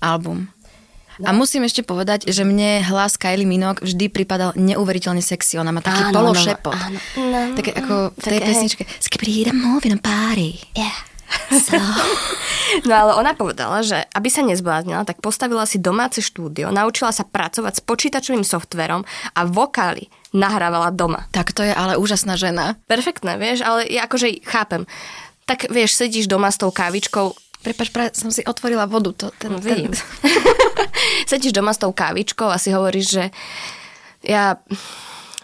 album. 0.01 0.49
No. 1.17 1.29
A 1.29 1.31
musím 1.33 1.65
ešte 1.65 1.81
povedať, 1.81 2.29
že 2.29 2.45
mne 2.45 2.85
hlas 2.85 3.17
Kylie 3.17 3.49
Minogue 3.49 3.81
vždy 3.81 4.05
pripadal 4.13 4.53
neuveriteľne 4.53 5.21
sexy. 5.21 5.57
Ona 5.57 5.73
má 5.73 5.81
taký 5.81 6.09
áno, 6.09 6.13
pološepot. 6.13 6.77
Áno, 6.77 6.99
áno, 7.17 7.57
Také 7.57 7.73
ako 7.73 8.13
v 8.13 8.25
tej 8.25 8.39
pesničke 8.45 8.83
Skibidi 9.01 9.49
moving 9.49 9.97
party. 9.97 10.61
Yeah. 10.77 10.93
So. 11.51 11.75
No 12.83 12.93
ale 12.95 13.11
ona 13.15 13.31
povedala, 13.35 13.83
že 13.83 14.03
aby 14.11 14.27
sa 14.31 14.43
nezbláznila, 14.43 15.07
tak 15.07 15.23
postavila 15.23 15.63
si 15.63 15.79
domáce 15.79 16.19
štúdio, 16.19 16.71
naučila 16.71 17.11
sa 17.11 17.23
pracovať 17.23 17.79
s 17.79 17.81
počítačovým 17.83 18.43
softverom 18.43 19.03
a 19.35 19.41
vokály 19.47 20.11
nahrávala 20.35 20.91
doma. 20.91 21.27
Tak 21.31 21.55
to 21.55 21.63
je 21.63 21.71
ale 21.71 21.95
úžasná 21.95 22.35
žena. 22.35 22.75
Perfektné, 22.87 23.39
vieš, 23.39 23.63
ale 23.63 23.87
ja 23.87 24.07
akože 24.07 24.43
chápem. 24.43 24.83
Tak 25.47 25.71
vieš, 25.71 25.95
sedíš 25.95 26.27
doma 26.27 26.51
s 26.51 26.59
tou 26.59 26.71
kávičkou, 26.75 27.31
Prepač, 27.67 27.91
pre, 27.91 28.15
som 28.15 28.31
si 28.31 28.47
otvorila 28.47 28.87
vodu. 28.87 29.11
To, 29.11 29.27
ten, 29.35 29.51
no, 29.51 29.59
ten... 29.59 29.91
Sedíš 31.29 31.51
doma 31.51 31.75
s 31.75 31.83
tou 31.83 31.91
kávičkou 31.91 32.47
a 32.47 32.55
si 32.55 32.71
hovoríš, 32.71 33.07
že 33.11 33.23
ja 34.23 34.55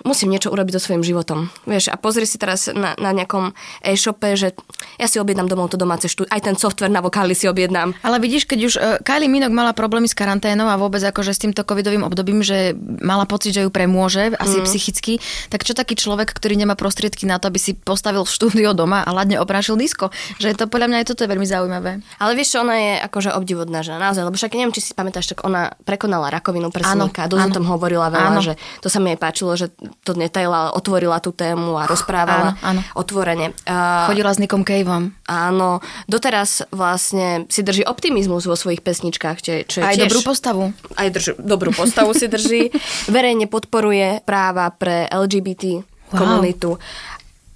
musím 0.04 0.32
niečo 0.32 0.52
urobiť 0.52 0.78
so 0.78 0.92
svojím 0.92 1.04
životom. 1.04 1.48
Vieš, 1.68 1.92
a 1.92 1.96
pozri 1.96 2.28
si 2.28 2.36
teraz 2.36 2.68
na, 2.72 2.96
na 3.00 3.12
nejakom 3.16 3.56
e-shope, 3.84 4.36
že 4.36 4.56
ja 5.00 5.08
si 5.08 5.18
objednám 5.18 5.48
domov 5.48 5.72
to 5.72 5.80
domáce 5.80 6.06
štúdio, 6.08 6.32
aj 6.32 6.44
ten 6.44 6.56
software 6.60 6.92
na 6.92 7.00
vokály 7.00 7.34
si 7.34 7.48
objednám. 7.48 7.96
Ale 8.04 8.20
vidíš, 8.20 8.46
keď 8.46 8.60
už 8.68 8.74
uh, 8.78 8.82
Kylie 9.02 9.32
Minogue 9.32 9.56
mala 9.56 9.72
problémy 9.72 10.06
s 10.08 10.16
karanténou 10.16 10.68
a 10.68 10.76
vôbec 10.76 11.02
akože 11.02 11.32
s 11.32 11.40
týmto 11.40 11.64
covidovým 11.64 12.04
obdobím, 12.04 12.44
že 12.44 12.76
mala 13.02 13.24
pocit, 13.24 13.56
že 13.56 13.64
ju 13.64 13.72
premôže, 13.72 14.36
asi 14.38 14.60
mm. 14.60 14.66
psychicky, 14.68 15.14
tak 15.48 15.64
čo 15.64 15.74
taký 15.74 15.96
človek, 15.96 16.36
ktorý 16.36 16.60
nemá 16.60 16.76
prostriedky 16.76 17.24
na 17.24 17.40
to, 17.40 17.48
aby 17.50 17.60
si 17.60 17.72
postavil 17.74 18.28
štúdio 18.28 18.76
doma 18.76 19.02
a 19.02 19.10
ladne 19.16 19.40
oprášil 19.40 19.80
disko? 19.80 20.12
Že 20.38 20.60
to 20.60 20.66
podľa 20.68 20.92
mňa 20.92 20.98
aj 21.04 21.08
toto 21.10 21.24
je 21.24 21.30
veľmi 21.32 21.48
zaujímavé. 21.48 21.92
Ale 22.20 22.32
vieš, 22.36 22.60
ona 22.60 22.76
je 22.76 22.92
akože 23.08 23.30
obdivodná 23.34 23.82
žena, 23.82 24.12
naozaj, 24.12 24.28
lebo 24.28 24.36
však 24.36 24.52
neviem, 24.54 24.76
či 24.76 24.84
si 24.84 24.92
pamätáš, 24.92 25.32
tak 25.32 25.48
ona 25.48 25.74
prekonala 25.88 26.28
rakovinu 26.28 26.70
prsníka, 26.70 27.32
dosť 27.32 27.46
o 27.50 27.56
tom 27.56 27.66
hovorila 27.72 28.12
veľa, 28.12 28.30
áno. 28.36 28.42
že 28.44 28.54
to 28.84 28.92
sa 28.92 29.00
mi 29.00 29.16
aj 29.16 29.20
páčilo, 29.20 29.56
že 29.56 29.72
to 30.02 30.18
netajila, 30.18 30.74
otvorila 30.74 31.22
tú 31.22 31.30
tému 31.30 31.78
a 31.78 31.86
rozprávala 31.86 32.58
áno, 32.60 32.80
áno. 32.80 32.82
otvorene. 32.98 33.54
Uh, 33.64 34.10
Chodila 34.10 34.34
s 34.34 34.42
Nikom 34.42 34.66
Caveom. 34.66 35.14
Áno, 35.30 35.80
doteraz 36.10 36.66
vlastne 36.74 37.46
si 37.54 37.62
drží 37.62 37.86
optimizmus 37.86 38.50
vo 38.50 38.58
svojich 38.58 38.82
pesničkách. 38.82 39.38
Čo, 39.40 39.52
čo 39.70 39.78
je 39.80 39.86
aj 39.86 39.96
tiež, 39.96 40.04
dobrú 40.10 40.20
postavu. 40.26 40.64
Aj 40.98 41.08
drž, 41.08 41.38
dobrú 41.40 41.72
postavu 41.72 42.12
si 42.18 42.26
drží. 42.26 42.74
Verejne 43.16 43.46
podporuje 43.46 44.26
práva 44.26 44.74
pre 44.74 45.06
LGBT 45.08 45.86
wow. 46.12 46.18
komunitu. 46.18 46.82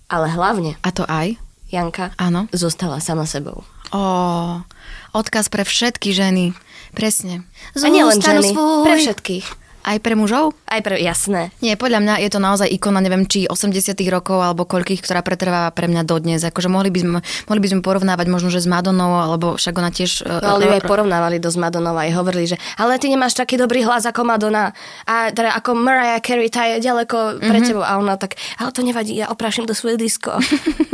Ale 0.08 0.32
hlavne... 0.32 0.80
A 0.86 0.90
to 0.96 1.04
aj? 1.04 1.36
Janka 1.68 2.16
Áno. 2.16 2.48
zostala 2.56 3.04
sama 3.04 3.28
sebou. 3.28 3.68
Ó, 3.92 4.64
odkaz 5.12 5.52
pre 5.52 5.68
všetky 5.68 6.16
ženy. 6.16 6.56
Presne. 6.96 7.44
A 7.76 7.88
nie 7.92 8.04
len 8.04 8.20
ženy, 8.24 8.56
svoj. 8.56 8.88
pre 8.88 8.96
všetkých. 8.96 9.67
Aj 9.88 10.04
pre 10.04 10.20
mužov? 10.20 10.52
Aj 10.68 10.84
pre, 10.84 11.00
jasné. 11.00 11.56
Nie, 11.64 11.80
podľa 11.80 12.04
mňa 12.04 12.14
je 12.28 12.30
to 12.36 12.44
naozaj 12.44 12.68
ikona, 12.68 13.00
neviem, 13.00 13.24
či 13.24 13.48
80 13.48 13.96
rokov 14.12 14.44
alebo 14.44 14.68
koľkých, 14.68 15.00
ktorá 15.00 15.24
pretrváva 15.24 15.72
pre 15.72 15.88
mňa 15.88 16.04
dodnes. 16.04 16.44
Akože 16.44 16.68
mohli 16.68 16.92
by 16.92 17.00
sme, 17.00 17.20
mohli 17.48 17.62
by 17.64 17.70
sme 17.72 17.80
porovnávať 17.80 18.28
možno, 18.28 18.52
že 18.52 18.60
s 18.60 18.68
Madonou, 18.68 19.16
alebo 19.16 19.56
však 19.56 19.80
ona 19.80 19.88
tiež... 19.88 20.28
E, 20.28 20.44
no, 20.44 20.60
ale 20.60 20.68
ju 20.68 20.72
aj 20.76 20.84
porovnávali 20.84 21.40
do 21.40 21.48
s 21.48 21.56
Madonou 21.56 21.96
aj 21.96 22.12
hovorili, 22.20 22.52
že 22.52 22.60
ale 22.76 23.00
ty 23.00 23.08
nemáš 23.08 23.40
taký 23.40 23.56
dobrý 23.56 23.88
hlas 23.88 24.04
ako 24.04 24.28
Madonna 24.28 24.76
a 25.08 25.32
teda 25.32 25.56
ako 25.56 25.80
Mariah 25.80 26.20
Carey, 26.20 26.52
tá 26.52 26.68
je 26.68 26.84
ďaleko 26.84 27.40
pre 27.40 27.48
mm-hmm. 27.48 27.68
tebou. 27.72 27.88
A 27.88 27.96
ona 27.96 28.20
tak, 28.20 28.36
ale 28.60 28.76
to 28.76 28.84
nevadí, 28.84 29.16
ja 29.16 29.32
oprášim 29.32 29.64
do 29.64 29.72
svoje 29.72 29.96
disko. 29.96 30.36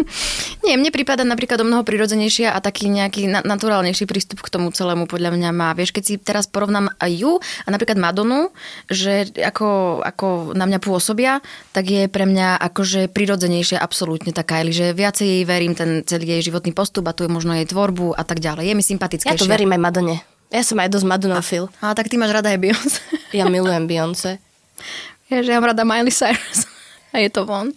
Nie, 0.70 0.78
mne 0.78 0.94
prípada 0.94 1.26
napríklad 1.26 1.60
o 1.60 1.66
mnoho 1.66 1.82
prirodzenejšia 1.82 2.54
a 2.54 2.62
taký 2.62 2.94
nejaký 2.94 3.26
na- 3.26 3.42
naturálnejší 3.42 4.06
prístup 4.06 4.46
k 4.46 4.54
tomu 4.54 4.70
celému 4.70 5.10
podľa 5.10 5.34
mňa 5.34 5.50
má. 5.50 5.74
Vieš, 5.74 5.98
keď 5.98 6.04
si 6.06 6.14
teraz 6.22 6.46
porovnám 6.46 6.94
ju 7.10 7.42
a 7.42 7.68
napríklad 7.74 7.98
Madonu, 7.98 8.54
že 8.92 9.32
ako, 9.40 10.02
ako 10.04 10.28
na 10.58 10.68
mňa 10.68 10.80
pôsobia, 10.84 11.40
tak 11.72 11.88
je 11.88 12.12
pre 12.12 12.28
mňa 12.28 12.60
akože 12.60 13.12
prirodzenejšia 13.12 13.80
absolútne 13.80 14.36
taká, 14.36 14.64
že 14.68 14.92
viacej 14.92 15.28
jej 15.28 15.44
verím 15.48 15.74
ten 15.76 16.04
celý 16.04 16.40
jej 16.40 16.52
životný 16.52 16.76
postup 16.76 17.08
a 17.08 17.16
tu 17.16 17.24
je 17.24 17.32
možno 17.32 17.56
jej 17.56 17.68
tvorbu 17.68 18.16
a 18.16 18.24
tak 18.28 18.44
ďalej. 18.44 18.72
Je 18.72 18.76
mi 18.76 18.84
sympatickejšia. 18.84 19.36
Ja 19.36 19.40
to 19.40 19.50
verím 19.50 19.76
aj 19.76 19.82
Madone. 19.82 20.16
Ja 20.54 20.62
som 20.62 20.78
aj 20.78 20.94
dosť 20.94 21.08
Madonofil. 21.10 21.66
A, 21.82 21.92
a 21.92 21.96
tak 21.98 22.14
ty 22.14 22.16
máš 22.22 22.36
rada 22.36 22.54
aj 22.54 22.60
Beyoncé. 22.62 23.02
Ja 23.34 23.50
milujem 23.50 23.90
Beyoncé. 23.90 24.38
Ja, 25.26 25.42
že 25.42 25.50
ja 25.50 25.58
mám 25.58 25.74
rada 25.74 25.82
Miley 25.82 26.14
Cyrus. 26.14 26.70
A 27.10 27.18
je 27.18 27.34
to 27.34 27.50
von. 27.50 27.74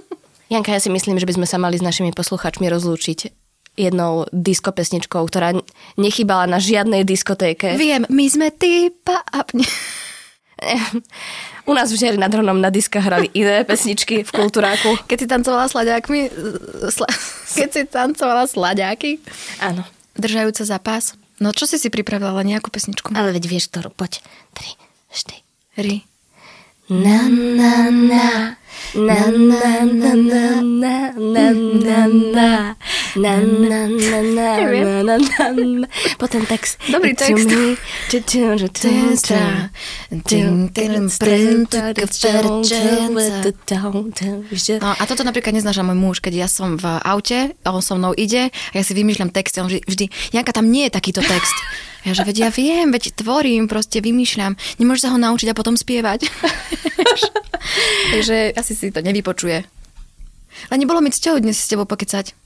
Janka, 0.52 0.72
ja 0.72 0.80
si 0.80 0.88
myslím, 0.88 1.20
že 1.20 1.28
by 1.28 1.36
sme 1.36 1.46
sa 1.48 1.60
mali 1.60 1.76
s 1.76 1.84
našimi 1.84 2.16
posluchačmi 2.16 2.64
rozlúčiť 2.72 3.44
jednou 3.74 4.30
diskopesničkou, 4.30 5.18
ktorá 5.26 5.52
nechybala 5.98 6.46
na 6.46 6.62
žiadnej 6.62 7.02
diskotéke. 7.02 7.74
Viem, 7.74 8.06
my 8.06 8.26
sme 8.30 8.48
typa... 8.54 9.20
U 11.64 11.72
nás 11.72 11.88
v 11.88 11.96
Žiari 11.96 12.20
nad 12.20 12.28
Hronom 12.28 12.60
na 12.60 12.68
diska 12.68 13.00
hrali 13.00 13.32
iné 13.32 13.64
pesničky 13.68 14.24
v 14.24 14.30
kultúráku. 14.30 15.00
Keď 15.08 15.18
si 15.24 15.26
tancovala 15.28 15.64
s 15.68 15.74
laďákmi, 15.76 16.20
sla, 16.92 17.08
keď 17.56 17.68
si 17.72 17.82
tancovala 17.88 18.44
s 18.44 18.54
laďáky? 18.56 19.22
Áno. 19.64 19.84
Držajúce 20.14 20.62
za 20.68 20.78
pás? 20.78 21.16
No 21.42 21.50
čo 21.50 21.66
si 21.66 21.80
si 21.80 21.90
pripravila, 21.90 22.46
nejakú 22.46 22.70
pesničku? 22.70 23.10
Ale 23.16 23.34
veď 23.34 23.50
vieš, 23.50 23.66
ktorú, 23.72 23.90
poď. 23.90 24.22
Tri, 24.54 24.70
štyri. 25.10 25.42
Ri. 25.74 25.96
Na, 26.86 27.26
na, 27.26 27.90
na. 27.90 28.28
Na, 28.94 29.20
na, 29.26 29.82
na, 29.82 30.12
na, 30.14 30.46
na, 30.62 30.96
na, 31.16 31.46
na, 31.50 32.00
na. 32.06 32.50
Na, 33.14 33.38
na, 33.38 33.86
na, 33.86 34.18
na, 34.22 34.50
na, 34.58 35.02
na, 35.06 35.16
na, 35.18 35.46
na. 35.54 35.86
Po 36.18 36.26
ten 36.26 36.42
text. 36.50 36.82
Dobrý 36.90 37.14
text. 37.14 37.46
No 44.82 44.90
a 44.90 45.02
toto 45.06 45.22
napríklad 45.22 45.54
neznáša 45.54 45.86
môj 45.86 45.94
muž, 45.94 46.16
keď 46.18 46.34
ja 46.42 46.48
som 46.50 46.74
v 46.74 46.84
aute 47.06 47.54
a 47.54 47.68
on 47.70 47.82
so 47.86 47.94
mnou 47.94 48.10
ide 48.18 48.50
a 48.50 48.74
ja 48.74 48.82
si 48.82 48.98
vymýšľam 48.98 49.30
texty, 49.30 49.62
on 49.62 49.70
vždy, 49.70 50.10
Janka, 50.34 50.50
tam 50.50 50.74
nie 50.74 50.90
je 50.90 50.98
takýto 50.98 51.22
text. 51.22 51.54
Ja 52.04 52.12
že 52.12 52.26
veď 52.26 52.36
ja 52.36 52.50
viem, 52.52 52.92
veď 52.92 53.16
tvorím, 53.16 53.64
proste 53.64 54.02
vymýšľam. 54.04 54.58
Nemôžeš 54.82 55.08
sa 55.08 55.12
ho 55.14 55.18
naučiť 55.22 55.54
a 55.54 55.56
potom 55.56 55.78
spievať. 55.78 56.28
Takže 58.12 58.52
asi 58.58 58.72
si 58.76 58.92
to 58.92 59.00
nevypočuje. 59.00 59.64
Ale 60.68 60.76
nebolo 60.76 61.00
mi 61.00 61.08
cťou 61.08 61.40
dnes 61.40 61.56
s 61.56 61.70
tebou 61.70 61.88
pokecať. 61.88 62.43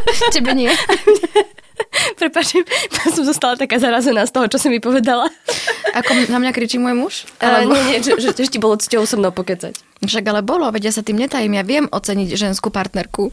Tebe 0.34 0.52
nie. 0.54 0.72
Prepačím, 2.20 2.66
som 3.14 3.24
zostala 3.24 3.54
taká 3.56 3.78
zarazená 3.78 4.26
z 4.26 4.34
toho, 4.34 4.46
čo 4.50 4.58
si 4.58 4.68
mi 4.68 4.78
povedala. 4.82 5.30
Ako 5.94 6.28
na 6.28 6.38
mňa 6.38 6.52
kričí 6.52 6.76
môj 6.76 6.94
muž? 6.94 7.14
Ale 7.38 7.64
Alebo... 7.64 7.74
nie, 7.74 7.82
nie, 7.96 7.98
že, 8.02 8.12
že, 8.18 8.30
že 8.34 8.50
ti 8.50 8.58
bolo 8.60 8.76
cťou 8.76 9.06
so 9.06 9.16
mnou 9.16 9.32
pokecať. 9.32 9.74
Však 10.04 10.24
ale 10.30 10.42
bolo, 10.44 10.68
veď 10.70 10.90
ja 10.90 10.92
sa 10.94 11.02
tým 11.02 11.18
netajím, 11.18 11.58
ja 11.58 11.64
viem 11.64 11.86
oceniť 11.90 12.34
ženskú 12.34 12.70
partnerku. 12.70 13.30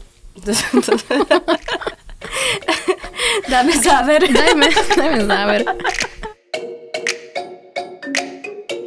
Dáme 3.46 3.72
záver. 3.78 4.20
Dajme, 4.26 4.68
dajme 4.98 5.20
záver. 5.24 5.60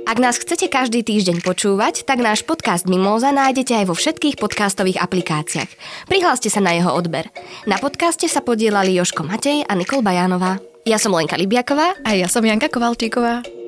Ak 0.09 0.17
nás 0.17 0.41
chcete 0.41 0.73
každý 0.73 1.05
týždeň 1.05 1.45
počúvať, 1.45 2.01
tak 2.01 2.17
náš 2.17 2.41
podcast 2.41 2.89
Mimóza 2.89 3.29
nájdete 3.29 3.77
aj 3.77 3.85
vo 3.85 3.93
všetkých 3.93 4.41
podcastových 4.41 4.97
aplikáciách. 4.97 5.69
Prihláste 6.09 6.49
sa 6.49 6.65
na 6.65 6.73
jeho 6.73 6.89
odber. 6.89 7.29
Na 7.69 7.77
podcaste 7.77 8.25
sa 8.25 8.41
podielali 8.41 8.97
Joško 8.97 9.21
Matej 9.21 9.69
a 9.69 9.77
Nikol 9.77 10.01
Bajánová. 10.01 10.57
Ja 10.89 10.97
som 10.97 11.13
Lenka 11.13 11.37
Libiaková. 11.37 11.93
A 12.01 12.17
ja 12.17 12.25
som 12.25 12.41
Janka 12.41 12.73
Kovalčíková. 12.73 13.58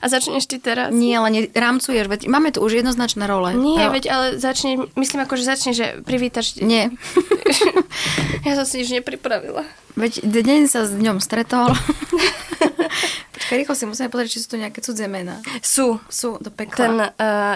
A 0.00 0.08
začneš 0.08 0.48
ty 0.48 0.56
teraz? 0.56 0.88
Nie, 0.96 1.20
ale 1.20 1.28
ne, 1.28 1.40
rámcuješ, 1.52 2.08
veď 2.08 2.20
máme 2.32 2.48
tu 2.56 2.64
už 2.64 2.80
jednoznačné 2.80 3.28
role. 3.28 3.52
Nie, 3.52 3.88
Ro- 3.88 3.92
veď 3.92 4.04
ale 4.08 4.26
začne, 4.40 4.88
myslím 4.96 5.20
ako, 5.28 5.36
že 5.36 5.44
začne, 5.44 5.72
že 5.76 6.00
privítaš... 6.04 6.56
Nie. 6.64 6.88
Ja 8.40 8.56
som 8.56 8.64
si 8.64 8.80
nič 8.80 8.88
nepripravila. 8.88 9.68
Veď 10.00 10.24
deň 10.24 10.64
sa 10.64 10.88
s 10.88 10.96
dňom 10.96 11.20
stretol. 11.20 11.76
Počkaj, 13.36 13.56
rýchlo 13.60 13.74
si 13.76 13.84
musíme 13.84 14.08
pozrieť, 14.08 14.32
či 14.32 14.40
sú 14.40 14.56
tu 14.56 14.56
nejaké 14.56 14.80
cudzie 14.80 15.04
mená. 15.12 15.44
Sú. 15.60 16.00
Sú 16.08 16.40
do 16.40 16.48
pekla. 16.48 16.78
Ten 16.80 16.96
uh, 17.04 17.10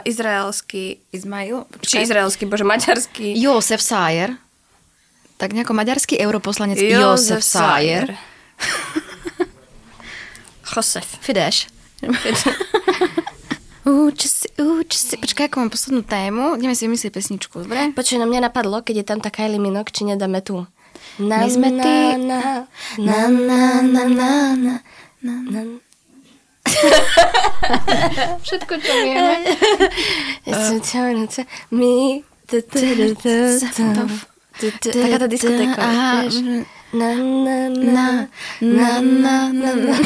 izraelský, 0.05 1.01
Izmail. 1.09 1.65
či 1.81 2.05
izraelský, 2.05 2.45
bože, 2.45 2.69
maďarský. 2.69 3.33
Josef 3.33 3.81
Sajer. 3.81 4.37
Tak 5.41 5.57
nejako 5.57 5.73
maďarský 5.73 6.21
europoslanec 6.21 6.77
Josef 6.77 7.41
Sajer. 7.41 8.13
Josef. 10.69 11.07
Fidesz. 11.25 11.73
Uči 13.85 14.29
si, 14.33 14.47
uči 14.57 14.97
si. 14.97 15.15
Počkaj, 15.21 15.53
ako 15.53 15.57
mám 15.61 15.69
poslednú 15.69 16.03
tému. 16.09 16.57
Ideme 16.57 16.73
si 16.73 16.89
vymyslieť 16.89 17.13
pesničku, 17.13 17.69
dobre? 17.69 17.93
Počuj, 17.93 18.17
na 18.17 18.25
mňa 18.25 18.49
napadlo, 18.49 18.81
keď 18.81 19.05
je 19.05 19.07
tam 19.13 19.21
taká 19.21 19.45
Minogue, 19.45 19.93
či 19.93 20.09
nedáme 20.09 20.41
tu. 20.41 20.65
Na, 21.21 21.45
My 21.45 21.49
sme 21.53 21.69
na, 21.69 21.85
ty. 21.85 21.95
na, 22.17 22.41
na, 22.97 23.21
na, 23.29 23.61
na, 23.85 24.03
na, 24.09 24.35
na, 24.57 24.75
na, 25.21 25.35
na. 25.53 25.61
Všetko, 28.41 28.73
čo 28.81 28.93
vieme. 29.05 29.37
My... 31.69 32.25
Tu, 34.55 34.71
tu, 34.81 34.89
Taká 34.95 35.17
tá 35.21 35.29
diskotéka, 35.29 35.81
vieš. 36.25 36.35
Na, 36.95 37.11
na, 37.19 37.75
na, 37.75 38.07
na, 38.63 39.03
na, 39.03 39.51
na, 39.51 39.71
na. 39.75 39.99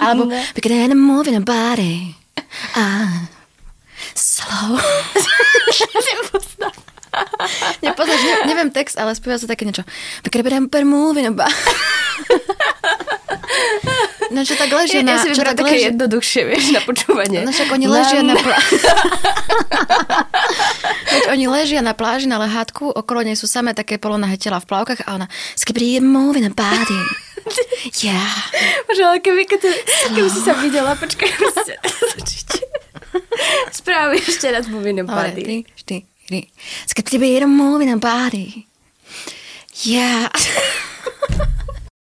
Alebo 0.00 0.32
we 0.56 0.64
could 0.64 0.72
end 0.72 0.96
a 0.96 1.44
body. 1.44 2.16
Ah, 2.72 3.28
slow. 4.16 4.80
Nepoznáš, 7.84 8.22
ne, 8.24 8.48
neviem 8.48 8.72
text, 8.72 8.96
ale 8.96 9.12
spieva 9.12 9.36
sa 9.36 9.44
také 9.44 9.68
niečo. 9.68 9.84
We 10.24 10.32
could 10.32 10.40
end 10.48 10.72
a 10.72 10.80
body. 11.36 11.52
No 14.28 14.44
čo 14.44 14.54
tak 14.54 14.68
ležia 14.68 15.00
Ja, 15.00 15.08
na... 15.08 15.12
ja 15.16 15.24
si 15.24 15.32
čo 15.32 15.40
vyberám 15.40 15.56
tak 15.56 15.60
také 15.64 15.74
ležia- 15.74 15.88
jednoduchšie, 15.88 16.42
vieš, 16.44 16.64
na 16.70 16.80
počúvanie. 16.84 17.38
No 17.44 17.50
však 17.50 17.68
oni 17.72 17.86
ležia 17.88 18.20
na, 18.20 18.34
pla... 18.36 18.56
Veď 21.12 21.22
oni 21.32 21.44
ležia 21.48 21.80
na 21.80 21.96
pláži 21.96 22.28
na 22.28 22.36
lehátku, 22.36 22.92
okolo 22.92 23.24
nej 23.24 23.34
sú 23.34 23.48
samé 23.48 23.72
také 23.72 23.96
polonahé 23.96 24.36
tela 24.36 24.60
v 24.60 24.68
plavkách 24.68 25.08
a 25.08 25.16
ona 25.16 25.26
skibri 25.56 25.98
moving 26.00 26.44
a 26.48 26.52
body. 26.52 27.00
Yeah. 28.04 28.28
Bože, 28.84 29.08
ale 29.08 29.24
keby, 29.24 29.48
to, 29.48 29.72
keby 30.12 30.28
si 30.28 30.44
sa 30.44 30.52
videla, 30.60 30.92
počkaj, 30.92 31.32
začať. 31.48 31.80
Správy 33.72 34.20
ešte 34.20 34.52
raz 34.52 34.68
moving 34.68 35.00
party. 35.08 35.40
ty, 35.40 35.56
ty, 35.88 35.96
ty. 36.28 36.38
Skibri 36.84 37.40
moving 37.48 37.88
a 37.88 37.96
body. 37.96 38.68
Yeah. 39.80 40.28